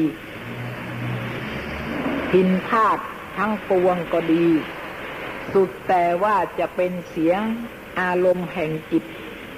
[2.31, 2.99] พินพาด
[3.39, 4.47] ทั้งปวงก็ดี
[5.53, 7.41] สุดแต่ว่าจะเป็นเสียง
[8.01, 9.05] อารมณ์แห่งจิต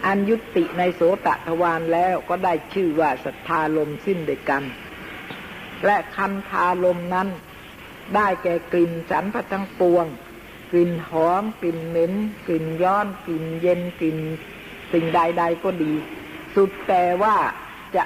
[0.06, 4.64] อันยุติในโสตะทวารแล้วก็ได้ชื่อว่าสัทธาลมสิ้นเดกัน
[5.84, 7.28] และคันธาลมนั้น
[8.14, 10.06] ได้แก่กลิ่นสันพัทั้งปวง
[10.70, 12.12] กลิ่นหอม กลิ่นเหม็น
[12.46, 14.18] กลิ่นย้อน กลิ่นเย็น กลิ่น
[14.92, 15.92] สิ่งใด ๆ ก็ดี
[16.54, 17.36] สุดแต่ว่า
[17.96, 18.04] จะ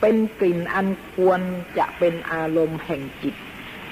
[0.00, 1.40] เป็นกลิ่นอันควร
[1.78, 3.34] จะเป็นอารมณ์แห่งจิต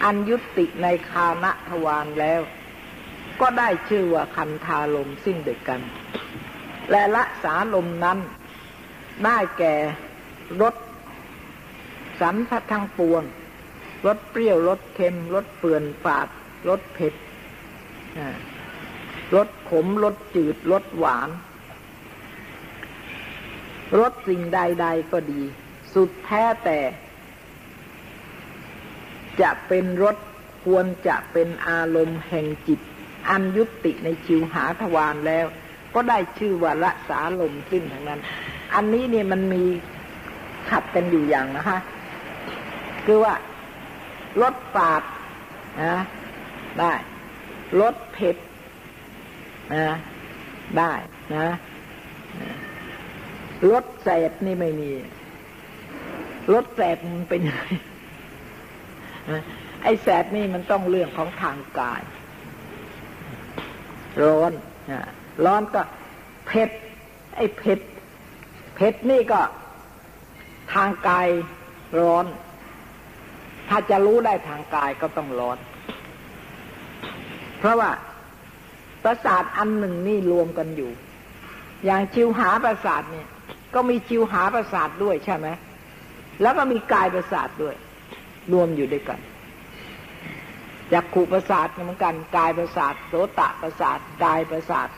[0.05, 2.41] อันยุติในคานะทวารแล้ว
[3.41, 5.81] ก็ได้ชื่อว่าคันธาลมสิ้นเดียกัน
[6.91, 8.19] และละสาลมนั้น
[9.25, 9.75] ได้แก่
[10.61, 10.75] รส
[12.21, 13.23] สันพัทั้งปวง
[14.07, 16.29] รสเปรี้ยวรสเค็มรสเปื่อนฝาด
[16.69, 17.15] รสเผ็ด
[19.35, 21.31] รสขมรสจืดรสหวาน
[24.01, 25.43] รสสิ่งใด ๆ ก็ดี
[25.95, 26.79] สุดแท้แต่
[29.41, 30.17] จะเป็นรส
[30.65, 32.81] ควรจะเป็นอารมณ์แห่งจิต
[33.29, 35.47] อันยุติในชิวหาทวารแล้ว
[35.95, 38.21] ก็ได้ชื่อว่าละสาลมสิ้นทั้งนั้น
[38.75, 39.63] อันนี้เนี่ยมันมี
[40.71, 41.79] ขัดกันอยู่อย่างนะคะ
[43.07, 43.35] คือว่า
[44.41, 45.03] รสฝาด
[45.83, 45.95] นะ
[46.81, 46.93] ได้
[47.81, 48.37] รสเผ็ด
[49.75, 49.97] นะ
[50.79, 50.93] ได้
[51.35, 51.47] นะ
[53.71, 54.91] รสแสบนี่ไม่มี
[56.53, 57.65] รสแสบมันเป็นยังไง
[59.83, 62.03] ไอ้แสบนี่มันต้องเรื่องของทางกาย
[64.23, 64.53] ร้อน
[65.45, 65.83] ร้อนก็
[66.47, 66.71] เผ็ด
[67.37, 67.81] ไอ้เผ็ด
[68.75, 69.41] เผ็ดนี่ก็
[70.75, 71.29] ทางกาย
[72.01, 72.25] ร้อน
[73.75, 75.59] ถ้าจะรู้ได้ทางกายก็ต้องร้อน
[77.59, 77.91] เพราะว่า
[79.05, 80.91] ประสาทอันหนึ่งนี่รวมกันอยู่
[81.85, 83.29] อย่างชิวหาประสาทเนี่ย
[83.75, 85.49] ก็มีชิวหาประสาทด้วยใช่ไหม
[86.43, 87.75] แล้วก็มีกายประสาทด้วย
[88.53, 89.21] รวมอยู่ด้วยกัน
[90.93, 94.89] จักขู่ประสาทเหมือนกันกายประสาทโสตะประสาทกายประสาท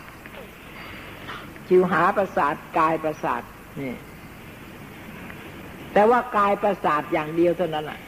[1.69, 3.43] ชิวหาประสาทกายประสาท
[3.81, 3.95] นี่
[5.93, 8.01] แต่ว่ากายประสาทอย่างเดียวเท่านั้นแหละ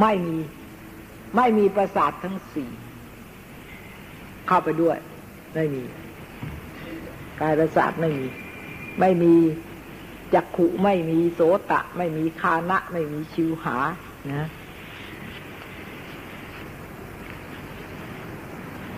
[0.00, 0.38] ไม่มี
[1.36, 2.70] ไม่มีประสาททั้งสี่
[4.46, 4.98] เข้าไปด้วย
[5.54, 5.82] ไม่มี
[7.40, 8.26] กายประสาทไม่มี
[9.00, 9.34] ไม่มี
[10.34, 11.40] จักขุไม่มีโส
[11.70, 13.76] ตะ ไม่มีคานะ ไม่มีชิวหา
[14.32, 14.48] นะ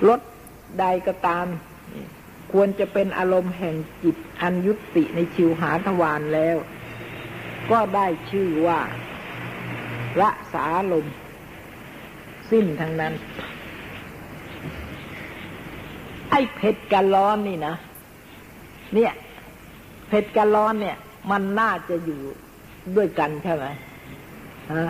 [0.09, 0.21] รถ
[0.81, 1.47] ใดก็ตาม
[2.53, 6.57] ควรจะเป็นอารมณ์แห่งจิตอันยุติในชิวหาทวารแล้ว
[7.71, 8.81] ก็ได้ชื่อว่า
[10.21, 11.07] ละสาลม
[12.51, 13.13] สิ้นทั้งนั้น
[16.31, 17.75] ไอ้เผ็ดกับร้อนนี่นะ
[18.95, 19.13] เนี่ย
[20.09, 20.97] เผ็ดกับร้อนเนี่ย
[21.31, 22.21] มันน่าจะอยู่
[22.97, 23.67] ด้วยกันใช่ไหม
[24.73, 24.85] ฮะ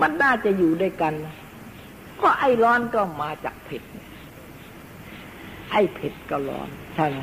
[0.00, 1.14] มันน่าจะอยู่ด้วยกัน
[2.20, 3.82] ก็ไอ้ร้อนก็มาจากเผ็ด
[5.70, 7.18] ไอ้เผ็ดกับร้อนใช่ไหม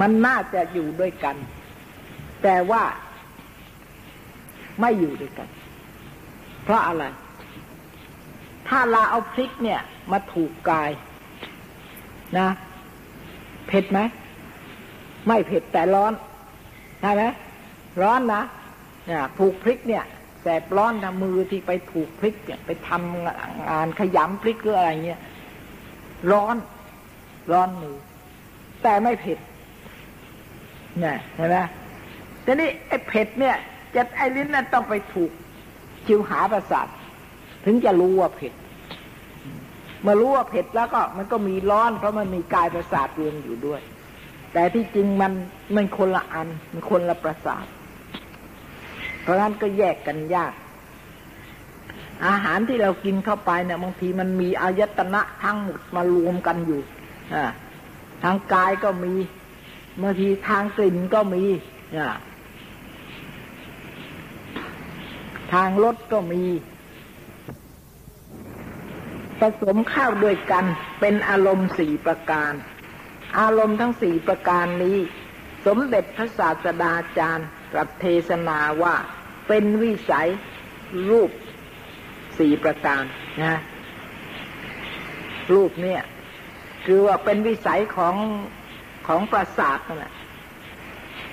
[0.00, 1.36] มันน่าจะอยู่ด้วยกัน
[2.42, 2.82] แต่ว่า
[4.80, 5.48] ไม่อยู่ด้วยกัน
[6.64, 7.04] เพราะอะไร
[8.68, 9.80] ถ้าเราเอาพริกเนี่ย
[10.12, 10.90] มาถูกกาย
[12.38, 12.48] นะ
[13.66, 14.00] เผ็ดไหม
[15.26, 16.12] ไม่เผ็ดแต่ร้อน
[17.00, 17.24] ใช่ไหม
[18.02, 18.42] ร้อนนะ
[19.06, 20.04] เนี่ยถูกพริกเนี่ย
[20.42, 25.20] แสบร้อนนะมือที่ไปถูกพริกเนี่ย ไปทำงานขยำพริกหรืออะไรเงี้ย
[26.32, 26.56] ร้อน
[27.52, 27.96] ร้อนมือ
[28.82, 29.38] แต่ไม่เผ็ด
[31.00, 31.56] เนี่ยเห็นไหม
[32.44, 33.56] ทีนี้ไอ้เผ็ดเนี่ย
[33.94, 35.30] จะไอ้ลิ้นนั้นต้องไปถูก
[36.06, 36.86] ชิวหาประสาท
[37.64, 38.52] ถึงจะรู้ว่าเผ็ด
[40.02, 43.80] เมื่อรู้ว่าเผ็ดแล้วก็มันก็มีร้อนเพราะมันมีกายประสาทรวมอยู่ด้วย
[44.52, 45.32] แต่ที่จริงมัน
[45.74, 47.66] มันคนละอัน มันคนละประสาท
[49.22, 50.52] เพราะนั้นก็แยกกันยาก
[52.26, 56.80] อาหารที่เรากินเข้าไปเนี่ยบางทีมันมีอายตนะทั้งหมดมารวมกันอยู่
[57.34, 57.36] อ
[58.22, 59.14] ทางกายก็มี
[60.02, 61.42] บางทีทางกลิ่นก็มี
[61.96, 62.08] อ่า
[65.52, 66.44] ทางรสก็มี
[69.40, 70.64] ผสมเข้าด้วยกัน
[71.00, 72.52] เป็นอารมณ์สี่ประการ
[73.38, 74.98] อารมณ์ทั้งสี่ประการนี้
[75.66, 78.94] สมเด็จพระศาสดาจารย์ตรัสเทศนาว่า
[79.48, 80.28] เป็นวิสัย
[81.10, 81.30] รูป
[82.38, 83.02] สี่ประการ
[83.42, 83.60] นะ
[85.54, 86.02] รูปเนี่ย
[86.86, 88.16] คือว่าเป็นวิสัยของ
[89.06, 90.14] ของประสาทน่ะ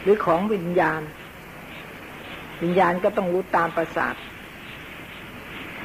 [0.02, 1.02] หรือของวิญญาณ
[2.62, 4.16] วิญญาณก็ต้องรู้ตามประสาท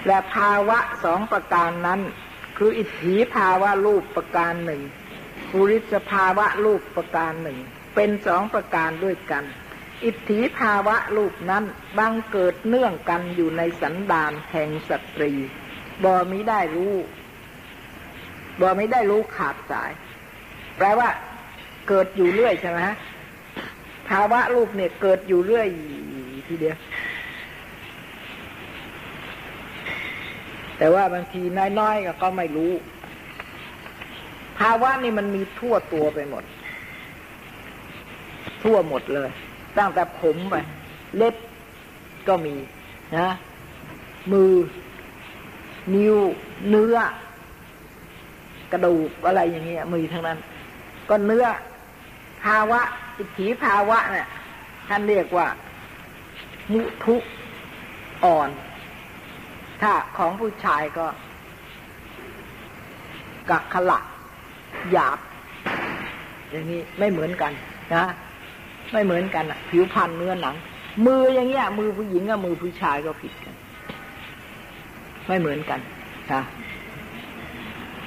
[0.06, 2.00] และภาวะสองประการนั้น
[2.58, 4.82] คืออิทธิภาวะรูปประการหนึ่ง
[5.52, 7.58] ปุริสภาวะรูปประการหนึ่ง
[7.94, 9.44] เป็นสองประการด้วยกัน
[10.04, 11.64] อิทธิภาวะรูปนั้น
[11.98, 15.32] บังเกิดเนื่องกันอยู่ในสันดานแห่งสตรี
[16.04, 16.94] บ่มิได้รู้
[18.60, 19.90] บ่ไม่ได้รู้ขาดสาย
[20.76, 21.08] แปลว่า
[21.88, 22.96] เกิดอยู่เรื่อยใช่ไหมฮะ
[24.08, 25.68] ภาวะรูปเนี่ยเกิดอยู่เรื่อย
[26.50, 26.78] ทีเดียว
[30.78, 31.42] แต่ว่าบางที
[31.78, 32.72] น้อยๆก็ไม่รู้
[34.58, 36.44] ภาวะนี่มันมีทั่วตัวไปหมด
[38.62, 39.30] ทั่วหมดเลย
[39.78, 40.54] ตั้งแต่ผมไป
[41.16, 41.34] เล็บ
[42.28, 42.54] ก็มี
[43.18, 43.28] นะ
[44.32, 44.52] มือ
[45.94, 46.16] นิ้ว
[46.70, 46.96] เนื้อ
[48.72, 50.38] กระดูกอะไรอย่างเงี้ยมือทั้งนั้น
[51.08, 51.46] ก็เนื้อ
[52.44, 52.80] ภาวะ
[53.18, 54.28] อิทธิภาวะเนี่ย
[54.88, 55.46] ท่านเรียกว่า
[56.72, 57.16] มุทุ
[58.24, 58.50] อ่อน
[59.82, 61.06] ถ้าของผู้ชายก็
[63.50, 63.98] กักขละ
[64.92, 65.18] หยาบ
[66.50, 67.52] อย่างนี้ไม่เหมือนกัน
[67.94, 68.04] นะ
[68.92, 70.56] ไม่เหมือนกันอะผิวพรรณเนื้อหนัง
[71.06, 73.54] มืออย่างเงี้ย มือผู้หญิงกับมือผู้ชายก็ผิดกัน
[75.26, 75.80] ไม่เหมือนกัน
[76.32, 76.42] นะ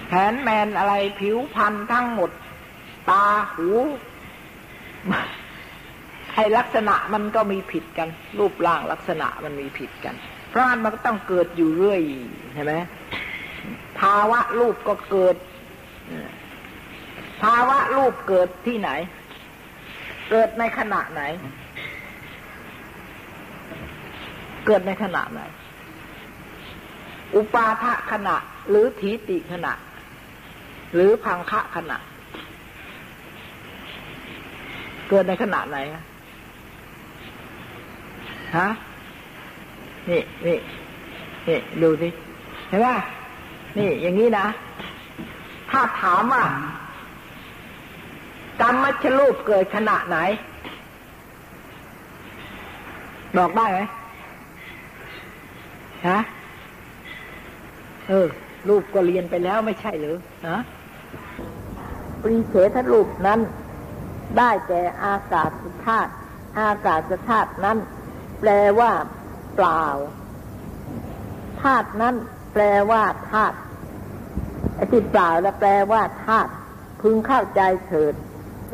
[0.08, 2.32] แขนแมนอะไรผิวพรรณทั้งหมด
[3.10, 3.70] ตาหู
[6.36, 8.10] ไอลักษณะมันก็มีผิดกัน
[8.40, 10.16] รูปร่างลักษณะมันมีผิดกัน
[10.50, 12.02] เพราะมันก็ต้องเกิดอยู่เรื่อย
[12.54, 12.74] ใช่ไหม
[14.00, 15.36] ภาวะรูปก็เกิด
[17.44, 18.90] ภาวะรูปเกิดที่ไหน
[20.30, 21.22] เกิดในขณะไหน
[24.66, 25.42] เกิดในขณะไหน
[27.36, 28.36] อุปาทะขณะ
[28.70, 29.74] หรือทีติขณะ
[30.94, 31.98] หรือพังคะขณะ
[35.10, 35.78] เกิดในขณะไหน
[38.56, 38.68] ฮะ
[40.10, 40.58] นี่นี่
[41.48, 42.10] นี่ดูสิ
[42.70, 42.88] เห็นไหม
[43.78, 44.46] นี่ อย่างนี้นะ
[45.70, 46.44] ถ้าถามว่า
[48.62, 50.18] กรรมมัชรูปเกิดขณะไหน
[53.38, 53.80] บอกได้ไหม
[56.08, 56.20] ฮะ
[58.08, 58.28] เออ
[58.68, 60.16] รูปก็เรียนไปแล้วไม่ใช่หรือ
[60.48, 60.58] ฮะ
[62.22, 63.40] ปรีเฉทรูปนั้น
[64.38, 65.52] ได้แก่อากาศ
[65.86, 66.12] ธาตุ
[66.60, 67.78] อากาศธาตุนั้น
[68.46, 68.92] แปลว่า
[69.56, 69.86] เปล่า
[71.62, 72.16] ธาตุนั้น
[72.54, 73.58] แปลว่าธาตุ
[74.76, 76.52] ไอ้ที่เปล่าแล้วแปลว่าธาตุ
[77.02, 78.14] พึงเข้าใจเถิด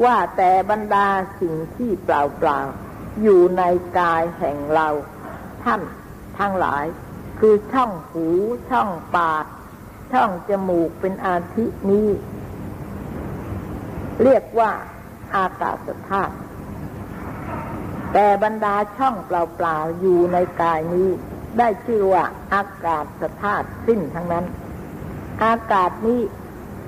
[0.03, 1.07] ว่าแต่บรรดา
[1.39, 2.59] สิ่งที่เปล่าเปล่า
[3.21, 3.63] อยู่ใน
[3.97, 4.87] กายแห่งเรา
[5.63, 5.81] ท่าน
[6.39, 6.85] ทั้งหลาย
[7.39, 8.27] คือช่องหู
[8.69, 9.45] ช่องปาก
[10.13, 12.09] ช่องจมูกเป็นอาทินี้
[14.23, 14.71] เรียกว่า
[15.35, 16.35] อากาศธาตุ
[18.13, 21.09] แต่บรรดาช่องเปล่าๆอยู่ในกายนี้
[21.57, 23.05] ได้ชื่อว่าอากาศ
[23.41, 24.45] ธาตุสิ้นทั้งนั้น
[25.45, 26.19] อากาศนี้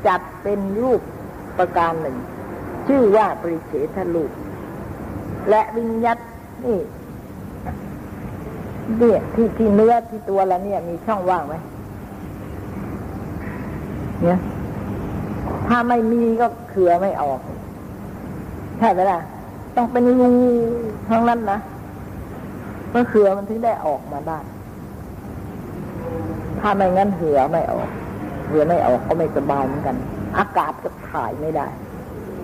[0.07, 1.01] จัดเป็นรูป
[1.57, 2.17] ประการหนึ่ง
[2.87, 4.31] ชื่อว่าปริเฉทรูป
[5.49, 6.17] และวิญญัต
[6.65, 6.79] นี่
[8.97, 11.55] เนี่ยที่ที่เนื้อที่ตัวเราเนี่ย มีช่องว่างไหม
[14.23, 14.39] เนี่ย
[15.67, 17.39] ถ้าไม่มีก็เขือไม่ออก
[18.79, 19.19] ใช่ไหมล่ะ
[19.75, 20.31] ต้องเป็นรู
[21.09, 21.59] ทั้งนั้นนะ
[22.91, 24.39] เมื่อเขือมันถึงได้ออกมาได้
[26.59, 27.89] ถ้าไม่งั้นเหือไม่ออก
[28.47, 29.95] เหือไม่ออกก็ไม่สบายเหมือนกัน
[30.37, 31.67] อากาศก็ถ่ายไม่ได้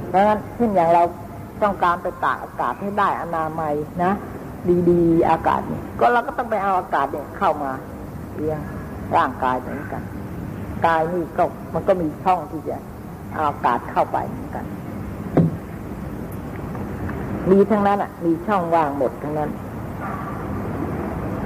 [0.09, 1.03] เพราะฉะนั้นเช่นอย่างเรา
[1.63, 3.73] ต้องการไปตากอากาศให้ได้อนามัย
[4.03, 4.11] นะ
[4.89, 7.71] ดีๆอากาศนี่ก็เราก็ต้องไปเอาอากาศเนี่ยเข้ามา
[8.35, 8.59] เลี้ยง
[9.17, 10.03] ร่างกายเหมือนกัน
[10.85, 12.77] กายนี่ก็มันก็มีช่องที่จะ
[13.33, 14.65] เอาอากาศเข้าไปเหมือนกัน
[17.51, 19.49] มีทั้งนั้นอะ มีช่องว่างหมดทั้งนั้น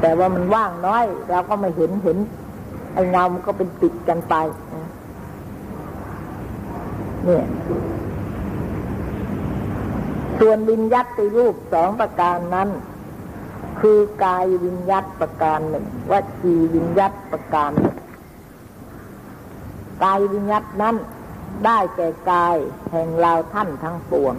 [0.02, 2.18] แต่ว่ามันว่างน้อยเราก็ไม่เห็นเห็น
[2.94, 4.36] ไอ้เงามันก็เป็นติดกันไป
[7.26, 7.46] เนี่ย
[10.40, 12.70] ส่วนวิญญัติรูปสองประการนั้น
[13.80, 17.96] คือกายวิญญัตประการหนึ่งวจีวิญญัตประการหนึ่ง
[20.04, 20.96] กายวิญญัตนั้น
[21.66, 22.56] ได้แก่กาย
[22.92, 24.36] แห่งเราท่านทั้งปวง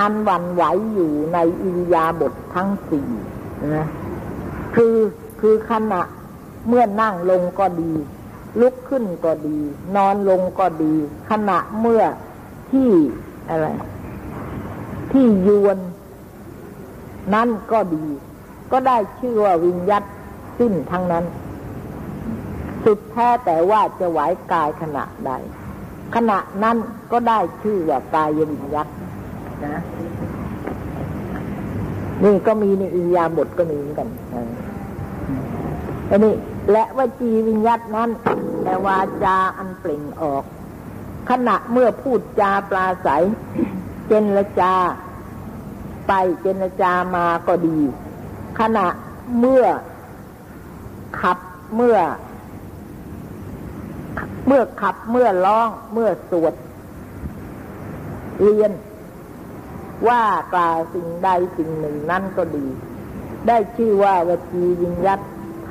[0.00, 0.62] อันวันไหว
[0.94, 3.08] อยู่ในอิริยาบถททั้งสี่
[3.76, 3.86] นะ
[4.74, 4.96] คือ
[5.40, 6.02] คือขณะ
[6.68, 7.92] เมื่อนั่งลงก็ดี
[8.60, 9.58] ลุกขึ้นก็ดี
[9.96, 10.94] นอนลงก็ดี
[11.30, 12.02] ขณะเมื่อ
[12.70, 12.90] ที่
[13.48, 13.66] อะไร
[15.12, 15.78] ที่ยวน
[17.34, 18.04] นั่นก็ดี
[18.72, 20.02] ก็ได้ชื่อว่าวิญญัต
[20.58, 21.24] สิ้นทั้งนั้น
[22.84, 24.18] สุดแท้แต่ว่าจะไหว
[24.52, 25.30] กายขณะใด
[26.14, 26.76] ขณะนั้น
[27.12, 28.86] ก็ได้ชื่อว่ากายวิญญัต
[29.66, 29.76] นะ
[32.24, 34.08] นี่ก็มีในอิยาบทก็มีเหมือนกัน
[36.10, 36.34] อันนี้
[36.72, 38.10] และวจีวิญญัตนั้น
[38.62, 40.44] แต่วาจาอันเปล่งออก
[41.30, 43.08] ขณะเมื่อพูดจาปลาใส
[44.08, 44.74] เจนละจา
[46.08, 47.78] ไปเจนจามาก็ดี
[48.60, 48.86] ขณะ
[49.38, 49.64] เมื่อ
[51.20, 51.38] ขับ
[51.74, 51.98] เมื่อ
[54.46, 56.54] เมื่อขับเมื่อร้อง เมื่อสวด
[58.42, 58.70] เรียน
[60.08, 60.22] ว่า
[60.54, 62.66] กล่าวสิ่งใดสิ่งหนึ่งนั่นก็ดี
[63.48, 65.20] ได้ชื่อว่าวจีวิญญัต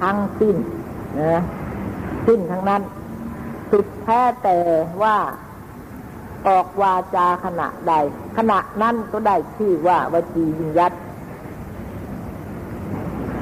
[0.02, 0.56] ทั้งสิ้น
[1.22, 1.44] นะ
[2.28, 2.82] สิ้นทั้งนั้น
[3.72, 4.58] สุดแท้แต่
[5.02, 5.18] ว่า
[6.48, 7.94] ออกวาจาขณะใด
[8.38, 10.92] ขณะนั้นก็ได้ชื่อว่าวจีวิญญัต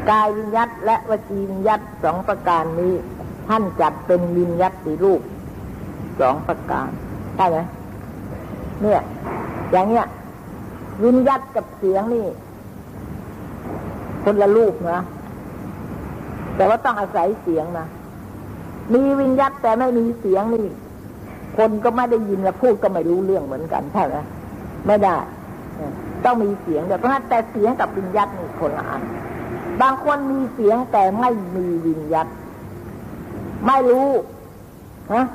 [0.10, 2.94] กายวิญญัตและวจีวิญญัตสองประการนี้
[3.50, 5.22] ท่านจัดเป็นวิญญัตติรูป
[6.20, 6.90] สองประการ
[7.36, 7.58] ใช่ไหม
[8.82, 9.02] เนี่ย
[9.72, 10.06] อย่างเนี้ย
[11.04, 12.26] วิญญัตกับเสียงนี่
[14.24, 15.00] คนละรูปนะ
[16.56, 17.88] แต่ว่าต้องอาศัยเสียงนะ
[18.94, 20.68] มีวิญญัตแต่ไม่มีเสียงนี่
[21.58, 24.16] คนก็ไม่ได้ยินและพูดก็ไม่รู้เรื่องเหมือนกันใช่ไหม
[24.88, 25.18] ไม่ได้
[26.26, 29.02] ต้องมีเสียงแต่เพราะแต่เสียงกับวิญญัตนี่คนละอัน
[29.82, 32.28] บางคนมีเสียงแต่ไม่มีวิญญัต
[33.68, 34.10] ไม่รู้
[35.14, 35.26] ฮะ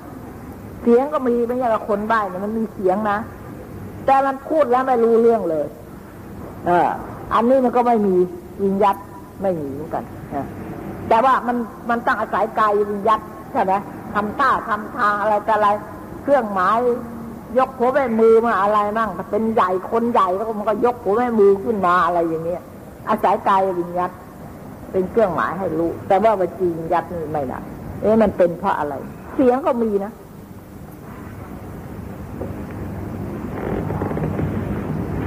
[0.82, 3.18] เสียงก็มีไม่ใช่ว่าคนใบ้เนี่ยมันมีเสียงนะ
[4.06, 5.66] แต่มันพูดแล้วไม่รู้เรื่องเลย
[6.66, 6.88] เออ
[7.34, 8.14] อันนี้มันก็ไม่มี
[8.62, 8.96] วิญญัต
[9.42, 10.04] ไม่มีเหมือนกัน
[11.08, 11.56] แต่ว่ามัน
[11.90, 13.20] มันต้องอาศัยกายวิญญัต
[13.52, 13.72] ใช่ไหม
[14.14, 15.68] ทำท่าทำทางอะไรแต่อะไร
[16.22, 16.78] เครื่องหมาย
[17.58, 22.62] ยกหัวแม่มือมาอะไรมั่งเป็นใหญ่คนใหญ่แล้วมันก็ยกหัวแม่มือขึ้นมาอะไรอย่างเงี้ย
[23.08, 24.10] อาศัยกายวิญญัต
[24.92, 27.58] เป็นเครื่องหมายให้รู้ แต่ว่าวจีวิญญัตนี่ไม่ได้
[28.00, 28.94] เอ๊ะมันเป็นเพราะอะไร
[29.34, 30.12] เสียงก็มีนะ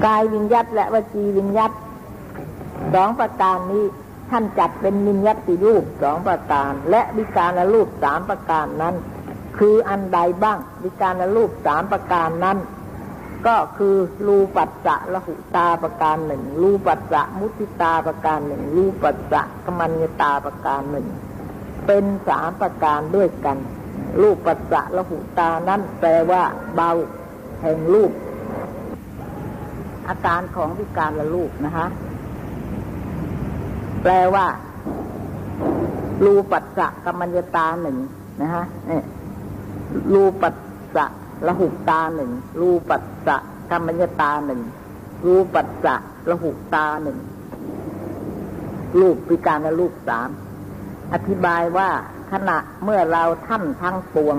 [0.05, 1.71] กายวิญญัตและวจีวิญญัต
[2.93, 3.85] สองประการนี้
[4.31, 8.95] ท่านจัดเป็นวิญญัติรูปสองประการ และวิการละรูปสามประการนั้น
[9.57, 12.57] คืออันใดบ้างวิการละรูปสามประการนั้น
[13.47, 13.95] ก็คือ
[14.27, 21.07] รูปัสสะละหุตาประการหนึ่งรูปัสสะมุติตาประการหนึ่งรูปัสสะกมัญญตาประการหนึ่ง
[21.87, 23.57] เป็นสามประการด้วยกัน
[24.21, 26.43] รูปปัสสะละหุตานั้นแปลว่า
[26.75, 26.91] เบา
[27.61, 28.11] แห่งรูป
[30.10, 31.88] อาการของวิการละลูกนะคะ
[34.03, 34.45] แปลว่า
[36.26, 37.97] รูปัสสะกัมมัญญตาหนึ่ง
[38.41, 39.03] นะฮะเนี่ย
[40.14, 40.55] รูปัส
[40.95, 41.05] สะ
[41.47, 42.32] ละหุตาหนึ่ง
[42.62, 43.38] รูปัสสะ
[43.72, 44.62] กัมมัญญตาหนึ่ง
[45.26, 45.95] รูปัสสะ
[46.30, 47.18] ละหุตาหนึ่ง
[48.99, 50.30] รูปวิการละลูกสาม
[51.14, 51.89] อธิบายว่า
[52.32, 54.36] ขณะเมื่อเราท่านทั้งปวง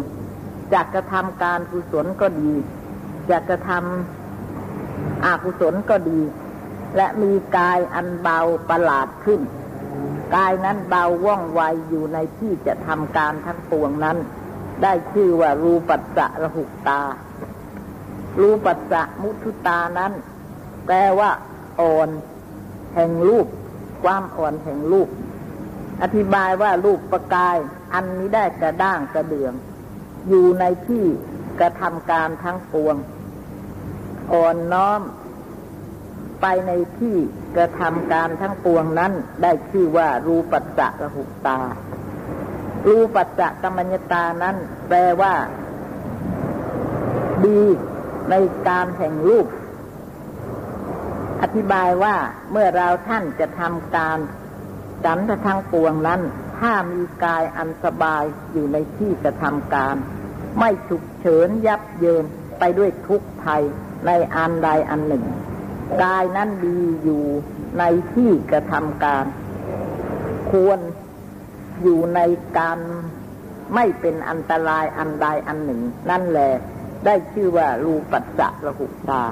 [0.73, 2.53] จะกระทำการกุศลก็ดี
[3.31, 4.20] จะกระทำ
[5.25, 6.21] อากุศลก็ดี
[6.97, 8.39] และมีกายอันเบา
[8.69, 9.41] ประหลาดขึ้น
[10.37, 14.19] กายนั้นเบาว่องไวอยู่ในที่จะทำการทั้งปวงนั้น
[14.83, 17.03] ได้ชื่อว่ารูปัสสะระหุตา
[18.41, 20.13] รูปัสสะมุทุตานั้น
[20.87, 21.31] แปลว่า
[21.81, 22.09] อ่อน
[22.95, 23.47] แห่งรูป
[24.03, 25.09] ความอ่อนแห่งรูป
[26.03, 27.57] อธิบายว่ารูปประกาย
[27.95, 29.53] อันนี้ได้กระด้างกระเดือง
[30.29, 31.05] อยู่ในที่
[31.61, 32.97] กระทำการทั้งปวง
[34.33, 35.01] อ่อนน้อม
[36.41, 37.17] ไปในที่
[37.57, 39.13] กระทำการทั้งปวงนั้น
[39.43, 41.61] ได้ชื่อว่า รูปัสสะระหุตา
[42.89, 44.57] รูปัสสะกรรมญตานั้น
[44.89, 45.35] แปลว่า
[47.45, 47.63] ดี
[48.31, 48.35] ใน
[48.69, 49.47] การแห่งรูป
[51.43, 52.17] อธิบายว่า
[52.51, 54.19] เมื่อเราท่านจะทำการ
[55.05, 56.21] จันททั้งปวงนั้น
[56.59, 59.97] ถ้ามีกายอันสบายอยู่ในที่จะทำการ
[60.59, 62.25] ไม่ฉุกเฉินยับเยิน
[62.59, 63.63] ไปด้วยทุกภัย
[64.07, 65.25] ในอันใดอันหนึ่ง
[66.03, 67.25] กายนั้นดีอยู่
[67.79, 67.83] ใน
[68.13, 69.25] ที่กระทำการ
[70.51, 70.79] ควร
[71.83, 72.21] อยู่ใน
[72.59, 72.79] การ
[73.75, 75.81] ไม่เป็นอันตรายอันใดอันหนึ่ง
[76.11, 76.53] นั่นแหละ
[77.05, 79.23] ได้ชื่อว่ารูปัสสะระหุตา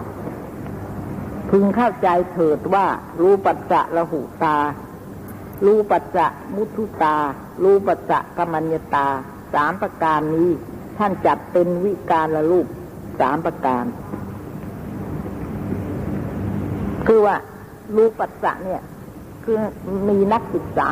[1.51, 2.87] พึงเข้าใจเถิดว่า
[3.21, 4.57] รูปัสสะระหุตา
[5.67, 7.17] รูปัจจะมุทุตา
[7.63, 9.09] รูปัจจะกมัญญตา
[9.55, 10.51] สามประการนี้
[10.99, 12.67] ท่านจัดเป็นวิการละรูป
[13.21, 13.85] สามประการ
[17.11, 17.37] คือว่า
[17.97, 18.83] รูปัจจะเนี่ย
[19.45, 19.57] คือ
[20.09, 20.89] มีนักศึกษา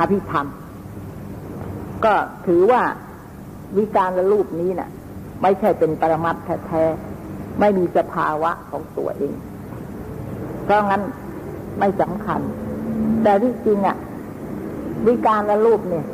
[0.00, 0.46] อภิธรรม
[2.04, 2.14] ก็
[2.46, 2.82] ถือว่า
[3.76, 4.90] วิการและรูปนี้นะ่ะ
[5.42, 6.36] ไม่ใช่เป็นปรมัต
[6.66, 9.34] แท้ๆไม่มีสภาวะของตัวเอง
[10.64, 11.02] เพราะงั้น
[11.78, 12.40] ไม่สำคัญ
[13.22, 13.96] แต่ที่จริงอะ่ะ
[15.06, 16.04] วิการและรูปเนี่ย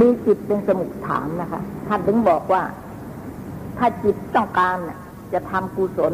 [0.00, 2.62] มีจิตเป็นสมุทฐานนะคะท่านถึงบอกว่า
[3.78, 4.76] ถ้าจิตต้องการ
[5.32, 6.12] จะทำกุศล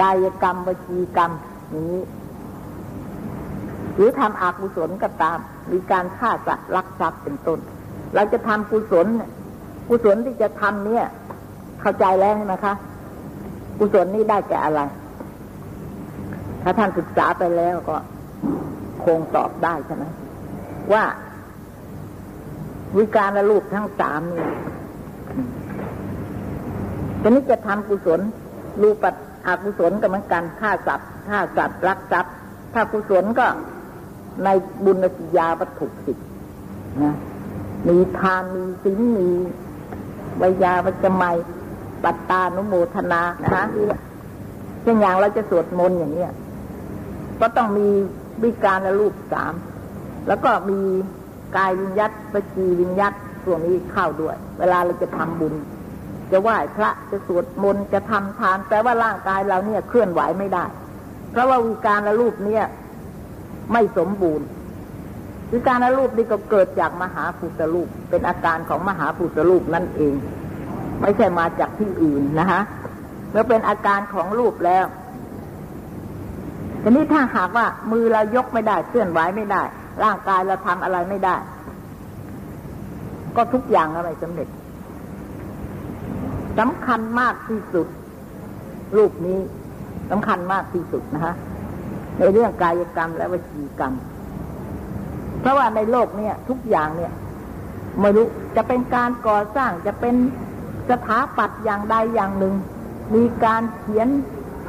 [0.00, 1.30] กายกรรมวจีกรรม
[1.74, 1.96] นี้
[3.94, 5.38] หรือทำอากุศลก็ตาม
[5.72, 7.58] มีการฆ่าสัตว์ลักทรัพย์เป็นต้น
[8.14, 9.06] เราจะทำกุศล
[9.88, 11.06] กุศลที่จะทำเนี่ย
[11.80, 12.74] เข้าใจแล้วใช่ไหมคะ
[13.78, 14.80] กุศลนี้ได้แก่อะไร
[16.62, 17.96] ถ้าท่านศึกษาไปแล้วก็
[19.04, 20.04] คงตอบได้ใช่ไหม
[20.92, 21.04] ว่า
[22.96, 24.48] วิการและรูปทั้งสามนี่
[27.20, 28.20] ทีนี้จะทำกุศล
[28.82, 29.14] รูปัด
[29.46, 32.34] อกุศลก็เหมือนกันฆ่าสัตว์ฆ่าสัตว์รักทรัพย์
[32.74, 33.46] ถ้ากุศลก็
[34.44, 34.48] ใน
[34.84, 36.18] บุญสิยาวัตถุสิท
[37.02, 37.14] นะ
[37.88, 39.28] มีทานมีศีลมี
[40.42, 41.36] วิยาวัจไมย
[42.04, 43.64] ปัตตานุโมทนานะคะ
[44.82, 46.32] เช่นอย่างเราจะสวดมนต์อย่างเนี้ย
[47.40, 47.88] ก็ต้องมี
[48.42, 49.54] วิการและรูปสาม
[50.28, 50.78] แล้วก็มี
[51.56, 53.12] กายวิญญัตปจีวิญญัต
[53.44, 55.54] ส่วนนี้เข้าด้วย เวลาเราจะทำบุญ
[56.32, 60.64] จะไหว้พระจะสวดมนต์จะทำทาน แต่ว่าร่างกายเราเนี่ยเคลื่อนไหวไม่ได้
[61.30, 62.64] เพราะว่าวิการและรูปเนี่ย
[63.72, 64.46] ไม่สมบูรณ์
[65.52, 70.14] วิการและรูปนี่ก็เกิดจากมหาภูตรูป เป็นอาการของมหาภูตรูปนั่นเอง
[71.00, 72.60] ไม่ใช่มาจากที่อื่นนะคะ
[73.30, 74.84] เมื่อเป็นอาการของรูปแล้ว
[76.82, 79.62] ทีนี้ถ้าหากว่ามือเรายกไม่ได้เคลื่อนไหวไม่ได้
[80.04, 81.36] ร่างกายเราทำอะไรไม่ได้
[83.36, 84.48] ก็ทุกอย่างอะไรสำเร็จ
[86.58, 87.86] สำคัญมากที่สุด
[88.96, 89.38] รูปนี้
[90.10, 91.34] สำคัญมากที่สุดนะฮะ
[92.18, 93.92] ในเรื่องกายกรรมและวจีกรรม
[95.40, 97.12] เพราะว่าในโลกเนี่ย ทุกอย่างเนี่ย
[98.00, 98.26] ไม่รู้
[98.56, 100.14] จะเป็นการก่อสร้างจะเป็น
[100.90, 102.54] สถาปัตย์อย่างใดอย่างหนึ่ง
[103.14, 104.08] มีการเขียน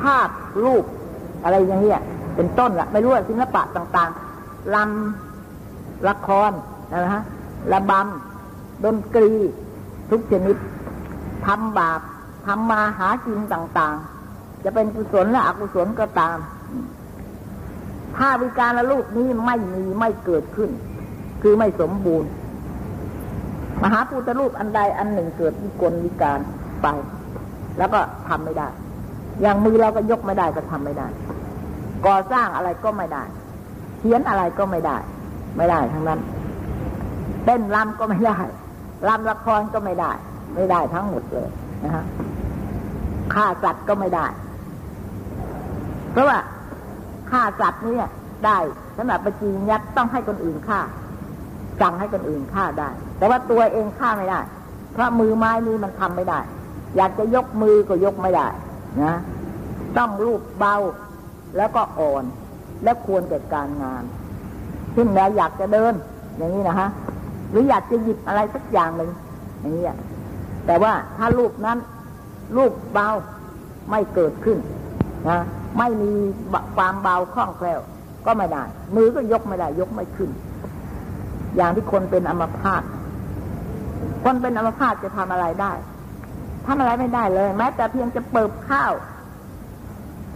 [0.01, 0.29] ภาพ
[0.63, 0.85] รูป
[1.43, 2.01] อะไรอย่างเงี้ย
[2.35, 6.51] เป็นต้นละไม่รู้ว่าศิลปะต่างๆลำละคร
[7.03, 7.23] นะฮะ
[7.71, 9.31] ระบำดนตรี
[10.09, 10.57] ทุกชนิด
[11.47, 12.01] ทำบาป
[12.47, 16.37] ทำมาหากินต่างๆ จะเป็นกุศลและอกุศลก็ตาม
[18.17, 20.69] ถ้าวิการละลูกนี้ไม่มีไม่เกิดขึ้น
[21.41, 22.29] คือไม่สมบูรณ์
[23.83, 26.39] มหาพุทธรูปอันใดอันหนึ่งเกิดวิกลวิการ
[26.81, 26.87] ไป
[27.77, 28.67] แล้วก็ทำไม่ได้
[29.41, 31.07] อย่างมือเราก็ยกไม่ได้ก็ทำไม่ได้
[32.05, 33.23] ก่อสร้างอะไรก็ไม่ได้
[33.99, 34.97] เขียนอะไรก็ไม่ได้
[35.57, 36.19] ไม่ได้ทั้งนั้น
[37.45, 38.37] เต้นรำก็ไม่ได้
[39.07, 40.11] รำละครก็ไม่ได้
[40.55, 41.49] ไม่ได้ทั้งหมดเลย
[41.83, 42.05] นะฮะ
[43.33, 44.27] ฆ่าสัตว์ก็ไม่ได้
[46.11, 46.39] เพราะว่า
[47.31, 47.95] ฆ่าสัตว์นี่
[48.45, 48.57] ได้
[48.97, 50.79] สำหรับปจีนยัดต้องให้คนอื่นฆ่า
[51.81, 54.41] สั่งให้คนอื่นฆ่าได้ แต่ว่าตัวเองฆ่าไม่ได้
[54.93, 56.39] เพราะมือไม้นี้มันทำไม่ได้
[56.95, 58.47] อยากจะยกมือก็ยกไม่ได้
[59.03, 59.15] นะ
[59.97, 60.75] ต้องรูปเบา
[61.57, 62.23] แล้วก็อ่อน
[62.83, 64.03] และควรแก่การงาน
[64.93, 65.93] เช่นแล้วอยากจะเดิน
[66.37, 66.89] อย่างนี้นะฮะ
[67.51, 69.09] หรืออยากจะหยิบอะไรสักอย่างหนึ่ง
[69.59, 69.85] อย่างนี้
[70.65, 71.77] แต่ว่าถ้ารูปนั้น
[72.57, 73.09] รูปเบา
[73.89, 74.57] ไม่เกิดขึ้น
[75.29, 75.39] นะ
[75.77, 76.11] ไม่มี
[76.75, 77.79] ความเบาคล่องแคล่ว
[78.25, 78.63] ก็ไม่ได้
[78.95, 80.29] มือก็ยกไม่ได้ ยกไม่ขึ้น
[81.55, 82.83] อย่างที่คนเป็นอัมพาต
[84.23, 85.73] คนเป็นอัมพาตจะทำอะไรได้
[86.65, 88.93] ทำอะไรไม่ได้เลย แม้แต่เพียงจะเปิบข้าว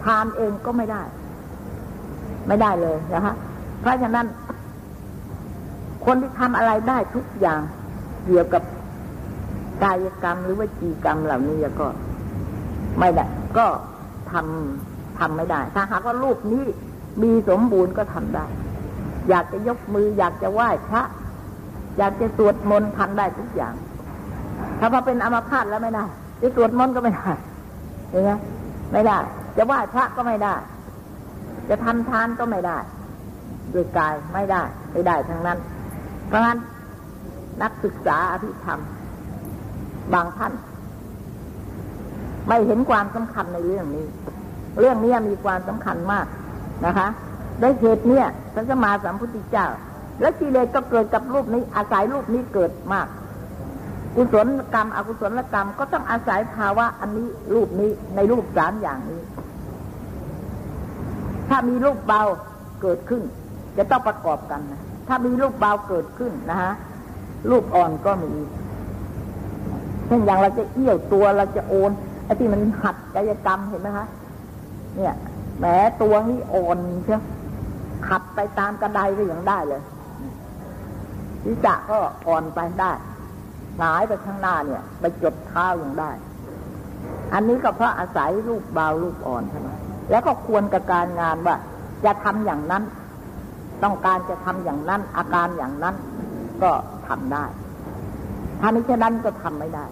[0.04, 1.02] ทานเองก็ไม่ได้
[2.48, 3.34] ไม่ได้เลยนะคะ
[3.80, 4.26] เพราะฉะนั้น
[6.06, 7.60] คนที่ทำอะไรได้ทุกอย่าง
[8.24, 8.62] เกี่ยวกับ
[9.82, 11.86] กายกรรมหรือว่าจีกรรมเหล่านี้ก็
[12.98, 13.24] ไม่ได้
[13.58, 13.66] ก็
[14.32, 16.64] ทำทำไม่ได้ ถ้าหากว่ารูปนี้
[17.22, 18.46] มีสมบูรณ์ก็ทำได้
[19.28, 21.02] อยากจะยกมือ อยากจะไหว้พระ
[21.98, 23.74] อยากจะสวดมนต์ทำได้ทุกอย่าง
[24.78, 26.04] ถ้าพอเป็นอมพาตแล้วไม่ได้
[26.42, 27.30] จะสวดมนต์ก็ไม่ได้
[28.10, 28.30] เห็นไหม
[28.92, 29.18] ไม่ได้
[29.56, 30.54] จะไหว้พระก็ไม่ได้
[31.68, 32.78] จะทำทานก็ไม่ได้
[33.74, 34.62] ด้วยกายไม่ได้
[34.92, 35.58] ไม่ได้ทั้งนั้น
[36.26, 36.58] เพราะฉะนั้น
[37.62, 38.80] นักศึกษาอภิธรรม
[40.14, 40.52] บางท่าน
[42.48, 44.06] ไม่เห็นความสำคัญในเรื่องนี้
[44.80, 46.26] เรื่องนี้มีความสำคัญมาก
[46.86, 47.08] นะคะ
[47.62, 49.66] ด้วยเหตุเนี้ยพระสมมาสัมพุทธเจ้า
[50.20, 53.06] และกิเลสก็เกิดกับรูปนี้ อาศัยรูปนี้เกิดมาก
[54.16, 59.20] กุศลกรรม อกุศลกรรมก็ต้องอาศัยภาวะอันนี้รูปนี้ในรูปสามอย่างนี้
[61.48, 62.22] ถ้ามีรูปเบา
[62.82, 63.22] เกิดขึ้น
[63.76, 66.72] จะต้องประกอบกันนะถ้ามีรูปเบาเกิดขึ้นนะฮะ
[67.50, 68.32] รูปอ่อนก็มี
[70.10, 71.90] ช่นอย่างเราจะเอี้ยวตัวเราจะโอน
[72.24, 74.06] ไอ้ที่มันหัดกายกรรมเห็นไหมคะ
[74.96, 75.14] เนี่ย
[75.58, 75.64] แหม
[76.02, 77.22] ตัวนี้อ่อนเชียว
[78.06, 79.82] ขับไปตามกระไดก็ยังได้เลย
[81.44, 82.92] ศีรษะก็อ่อนไปได้
[83.78, 86.10] หงายไปข้างหน้าเนี่ย ไปจดเท้ายังได้
[87.32, 89.68] อันนี้ก็เพราะอาศัยรูปเบารูปอ่อนใช่ไหม
[90.10, 91.56] แล้วก็ควรกับการงานว่า
[92.04, 92.82] จะทำอย่างนั้น
[93.82, 95.94] ต้องการจะทำอย่างนั้น อาการอย่างนั้น
[96.62, 96.70] ก็
[97.08, 97.44] ทำได้
[98.60, 99.86] ถ้าไม่เช่นนั้นก็ทำไม่ได้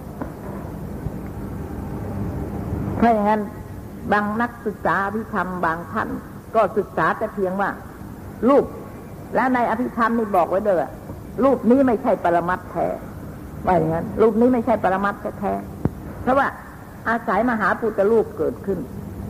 [2.96, 3.42] เพราะอย่างนั้น
[4.12, 6.08] บางนักศึกษาอภิธรรมบางท่าน
[6.54, 7.70] ก็ศึกษาแต่เพียงว่า
[8.48, 8.64] รูป
[9.34, 10.84] และในอภิธรรมนี่บอกไว้เด้อ
[11.44, 12.88] รูปนี้ไม่ใช่ปรมัตแท้
[13.66, 15.52] ว่าอย่างนั้น รูปนี้ไม่ใช่ปรมัตแท้
[16.22, 16.46] เพราะว่า
[17.08, 18.78] อาศัยมหาพุทธรูปเกิดขึ้น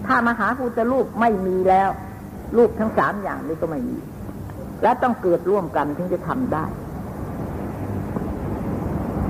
[0.06, 1.90] ถ้ามหาพุทธรูปไม่มีแล้ว
[2.56, 3.96] รูปทั้งสามอย่างนี้ก็ไม่มี
[4.82, 6.64] และต้องเกิดร่วมกันถึงจะทำได้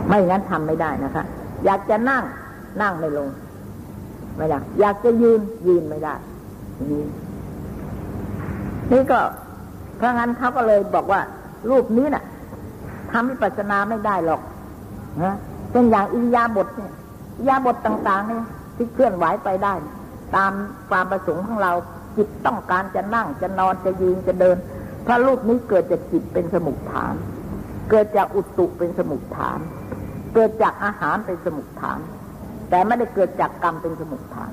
[0.08, 1.24] ไม่งั้นทำไม่ได้นะคะ
[1.64, 2.22] อยากจะนั่ง
[2.82, 3.28] นั่งไม่ลง
[4.36, 6.14] ไม่ได้ อยากจะยืนยืนไม่ได้
[6.90, 7.02] นี่
[8.92, 9.20] นี่ก็
[9.96, 11.20] เพราะงั้นเขาก็เลยบอกว่า
[11.70, 12.24] รูปนี้นะ่ะ
[13.12, 14.40] ทำวิปัสสนาไม่ได้หรอก
[15.22, 15.36] นะ
[15.72, 16.92] เป็นอย่างอิยาบถเนี่ย
[17.36, 18.44] อิยาบถต่าง ๆ เนี่ย
[18.76, 19.74] ที่เคลื่อนไหวไปได้
[20.36, 20.52] ตาม
[20.90, 21.72] ความประสงค์ของเรา
[22.16, 24.56] จิตต้องการจะนั่งจะนอนจะยืนจะเดิน
[25.06, 27.14] ถ้ารูปนี้เกิดจากจิตเป็นสมุทฐาน
[27.90, 29.58] เกิดจากอุตุเป็นสมุทฐาน
[30.34, 31.98] เกิดจากอาหารเป็นสมุทฐาน
[32.70, 34.50] แต่ไม่ได้เกิดจากกรรมเป็นสมุทฐาน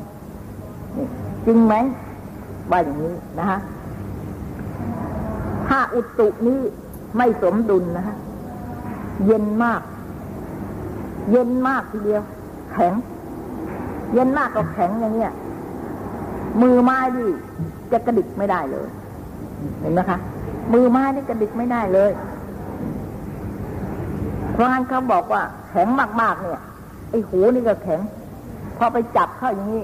[0.97, 1.07] นี่
[1.45, 1.75] จริงไหม
[2.71, 3.59] ว่าอย่างนี้นะฮะ
[5.67, 6.59] ถ้าอุตุนี้
[7.17, 8.17] ไม่สมดุลนะฮะ
[9.25, 9.81] เย็นมาก
[11.31, 12.23] เย็นมากทีเดียว
[12.71, 12.93] แข็ง
[14.13, 15.31] เย็นมากก็แข็งอย่างเนี้ย
[16.61, 17.25] มือไม้ดิ
[17.91, 18.87] จะกระดิกไม่ได้เลย
[19.81, 20.17] เห็นไหมคะ
[20.73, 22.11] มือไม้นี่กระดิกไม่ได้เลย
[24.55, 25.87] เพราะงั้นเขาบอกว่าแข็ง
[26.21, 26.61] มากๆเนี่ย
[27.09, 27.99] ไอ้หูนี่ก็แข็ง
[28.77, 29.83] พอไปจับเข้าอย่างนี้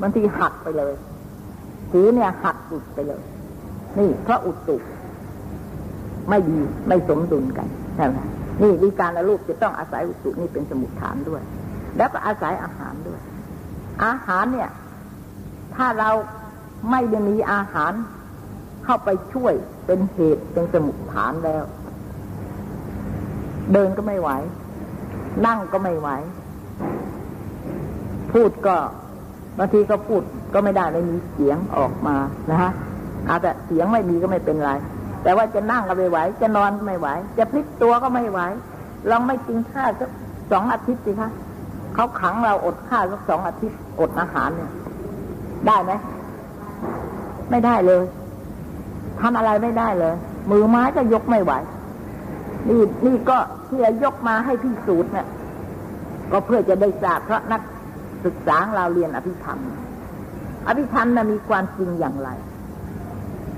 [0.00, 0.94] บางทีหักไปเลย
[1.90, 3.22] หูเนี่ยหักอุดไปเลย
[3.98, 4.76] นี่เพราะอุดตุ
[6.28, 8.18] ไม่ดีไม่สมดุลกันใช่ไหม
[8.62, 11.42] นี่วิการละรูปจะต้องอาศัยอุตุนี่เป็นสมุทฐานด้วย
[11.96, 13.20] แล้วก็อาศัยอาหารด้วย
[14.04, 14.70] อาหารเนี่ย
[15.74, 16.10] ถ้าเรา
[16.90, 17.92] ไม่ได้มีอาหาร
[18.84, 19.54] เข้าไปช่วย
[19.86, 21.64] เป็นเหตุเป็นสมุทฐานแล้ว
[23.72, 24.30] เดินก็ไม่ไหว
[25.46, 26.08] นั่งก็ไม่ไหว
[28.32, 28.76] พูดก็
[29.58, 30.22] บางทีก็พูด
[30.54, 32.16] ก็ไม่ได้ไม่มีเสียงออกมา
[32.50, 32.72] นะฮะ
[33.28, 34.72] อาจจะเสียงไม่มีก็ไม่เป็นไร
[35.22, 37.08] แต่ว่าจะนั่งก็ไม่ไหว จะนอนก็ไม่ไหว
[37.38, 38.40] จะพลิกตัวก็ไม่ไหว
[39.10, 40.10] ลองไม่กินข้าวสัก
[40.52, 41.30] สองอาทิตย์สิคะ
[41.94, 44.70] เขาขังเราอดข้าวสักสองอาทิตย์อดอาหารเนี่ย
[45.66, 45.92] ได้ไหม
[47.50, 48.04] ไม่ได้เลย
[49.20, 50.14] ทำอะไรไม่ได้เลย
[50.50, 51.52] มือไม้ก็ยกไม่ไหว
[52.68, 53.38] นี่นี่ก็
[53.68, 55.26] ที่จะยกมาให้พี่สูตรเนี่ย
[56.32, 57.62] ก็เพื่อจะได้ทราบเพราะนัก
[58.24, 59.58] ศึกษาเราเรียนอภิธรรม
[60.68, 62.28] อภิธรรมนะมีความจริงอย่างไร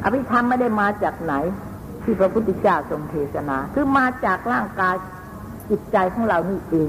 [0.04, 1.34] อภิธรรมไม่ได้มาจากไหน
[2.02, 4.94] ที่พระพุทธเจ้าทรงเทศนา คือมาจากร่างกาย
[5.70, 6.88] จิตใจของเรานี่เอง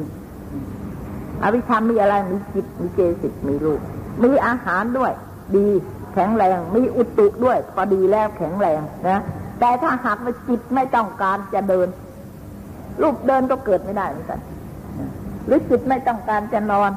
[1.43, 3.82] อภิธรรมมีอะไรมีจิตมีเจสิกมีรูป
[4.24, 5.11] มีอาหารด้วย
[5.55, 5.67] ดี
[6.13, 9.22] แข็งแรง มีอุตุด้วยพอดีแล้วแข็งแรงนะ
[9.59, 11.88] แต่ถ้าหากว่าจิตไม่ต้องการจะเดิน
[13.02, 14.39] รูปเดินก็เกิดไม่ได้เหมือนกัน
[15.45, 16.91] หรือจิตไม่ต้องการจะนอน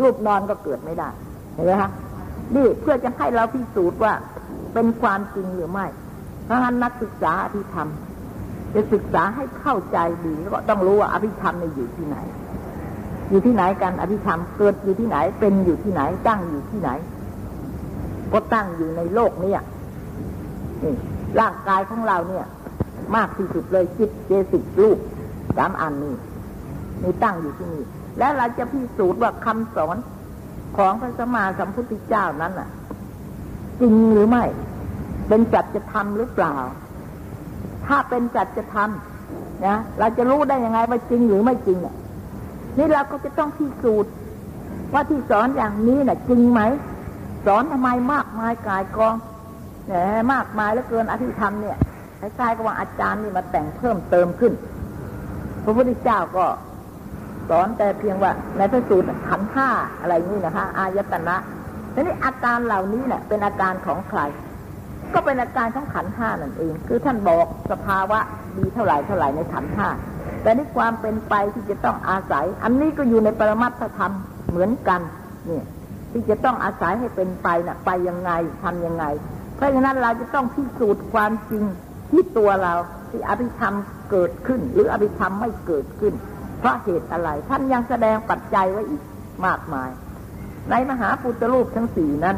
[0.00, 1.08] รูปนอนก็เกิดไม่ได้
[1.54, 1.90] เห็นไหมคะ
[2.54, 4.12] นี่เพื่อจะให้เราพิสูจน์ว่า
[4.74, 5.86] เป็นความจริงหรือไม่
[6.44, 7.88] เพราะงั้นนักศึกษาอภิธรรม
[8.74, 12.16] จะศึกษาให้เข้าใจดีก็ต้องรู้ว่าอภิธรรมในอยู่ที่ไหน
[13.30, 16.90] อยู่ที่ไหนกันอภิธรรมเกิดอยู่ที่ไหน เป็นอยู่ที่ไหนตั้งอยู่ที่ไหน
[18.32, 19.52] ก็ตั้งอยู่ในโลกนี้
[20.82, 20.94] นี่
[21.40, 22.46] ร่างกายของเราเนี่ย
[23.16, 24.98] มากที่สุดเลยจิตเจสิกรูป
[25.56, 26.14] สามอันนี้
[27.02, 27.84] นี่ตั้งอยู่ที่นี่
[28.18, 29.96] แล้วเราจะพิสูจน์ว่าคำสอน
[30.76, 32.68] ของพระสมมาสัมพุทธเจ้านั้นอะ
[33.80, 34.44] จริงหรือไม่
[35.28, 36.54] เป็นจัดจะทำหรือเปล่า
[37.86, 41.94] ถ้าเป็นจัดจะทำนะเราจะรู้ได้ยังไงว่าจริงหรือไม่จริงอะ
[42.76, 44.12] นี่เราก็จะต้องพิสูจน์
[44.92, 46.60] ว่าที่สอนอย่างนี้น่ะ จริงไหม
[47.46, 49.14] สอนทำไมมากมายกายกอง
[49.86, 49.92] แหม
[50.32, 51.78] มากมายแล้วเกินอธิธรรมเนี่ย
[52.20, 54.52] คล้ายๆกับว่าอาจารย์นี่มาแต่งเพิ่มเติมขึ้น
[55.64, 56.46] พระพุทธเจ้าก็
[57.48, 59.68] สอนแต่เพียงว่า ในพระสูตรขันห้า
[60.00, 61.36] อะไรนี่นะคะ อายตนะ
[61.94, 64.20] ทีนี้อาการเหล่านี้เนี่ยเป็นอาการของใคร
[65.14, 68.18] ก็เป็นอาการของขันห้านั่นเอง คือท่านบอกสภาวะ
[68.56, 69.88] ดีเท่าไหร่เท่าไหร่ในขันห้า
[70.42, 74.12] แต่ในความเป็นไปที่จะต้องอาศัย อันนี้ก็อยู่ในปรมัตถธรรม
[74.50, 75.00] เหมือนกัน
[75.46, 75.64] เนี่ย
[76.12, 78.30] ที่จะต้องอาศัยให้เป็นไปนะ่ะ ไปยังไง
[78.62, 79.04] ทำยังไง
[79.56, 81.64] เพราะฉะนั้นเราจะต้องพิสูจน์ความจริง
[82.10, 82.74] ที่ตัวเรา
[83.10, 83.74] ที่อภิธรรม
[84.14, 86.14] เกิดขึ้น หรืออภิธรรมไม่เกิดขึ้น
[86.58, 89.02] เพราะเหตุอะไร ท่านยังแสดงปัจจัยไว้อีก
[89.46, 89.90] มากมาย
[90.70, 92.36] ในมหาปุตตรูปทั้งสี่นั้น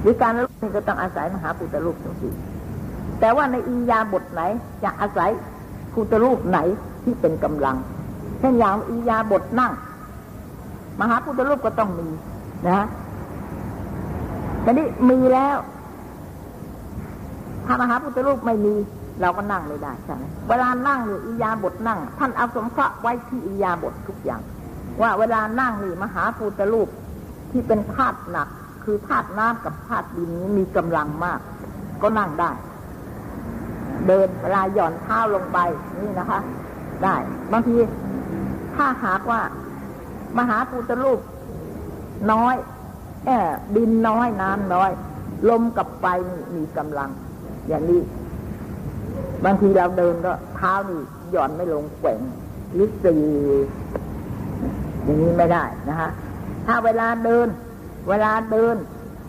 [0.00, 2.34] หรือการรู้นี่ก็ต้องอาศัยมหาปุตตรูปทั้งสี่
[3.20, 4.42] แต่ว่าในอียาบทไหน
[4.84, 5.30] จะอาศัย
[5.94, 6.58] ปุตตรูปไหน
[7.04, 7.76] ที่เป็นกำลัง
[8.40, 9.72] เช่นอย่างอียาบทนั่ง
[11.00, 12.08] มหาพุทธรูปก็ต้องมี
[12.68, 12.86] นะ
[14.62, 15.56] แต่นี้มีแล้ว
[17.66, 18.74] ถ้ามหาพุทธรูปไม่มี
[19.20, 24.42] เราก็นั่งไม่ได้ใช่ไหมเวลานั่งนี่อิยาบทนั่ง ท่านเอาสมเพราะไว้ที่อิยาบททุกอย่าง
[25.00, 26.88] ว่าเวลานั่งนี่มหาพุทธรูป
[27.50, 28.48] ที่เป็นธาตุหนัก
[28.84, 31.40] คือธาตุน้ำกับธาตุดินนี้มีกำลังมาก
[32.02, 32.50] ก็นั่งได้
[34.06, 35.58] เดินเวลาหย่อนเท้าลงไป
[36.00, 36.40] นี่นะคะ
[37.04, 37.16] ได้
[37.52, 37.76] บางที
[38.74, 39.40] ถ้าหากว่า
[40.38, 41.20] มหาพุทธรูป
[42.32, 42.54] น้อย
[43.26, 44.90] แอบดินน้อยน้ำน้อย
[45.48, 46.06] ลมกับไฟ
[46.56, 47.10] มีกำลัง
[47.68, 48.00] อย่างนี้
[49.44, 52.20] บางทีเราเดินก็เท้านี่หย่อนไม่ลงแกว่ง
[52.72, 53.14] หรือสี
[55.04, 56.10] อย่างนี้ไม่ได้นะฮะ
[56.66, 57.48] ถ้าเวลาเดิน
[58.08, 58.76] เวลาเดิน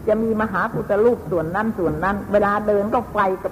[0.08, 3.52] จะมีมหาพุทธรูปส่วนนั้นส่วนนั้น เวลาเดินก็ไฟกับ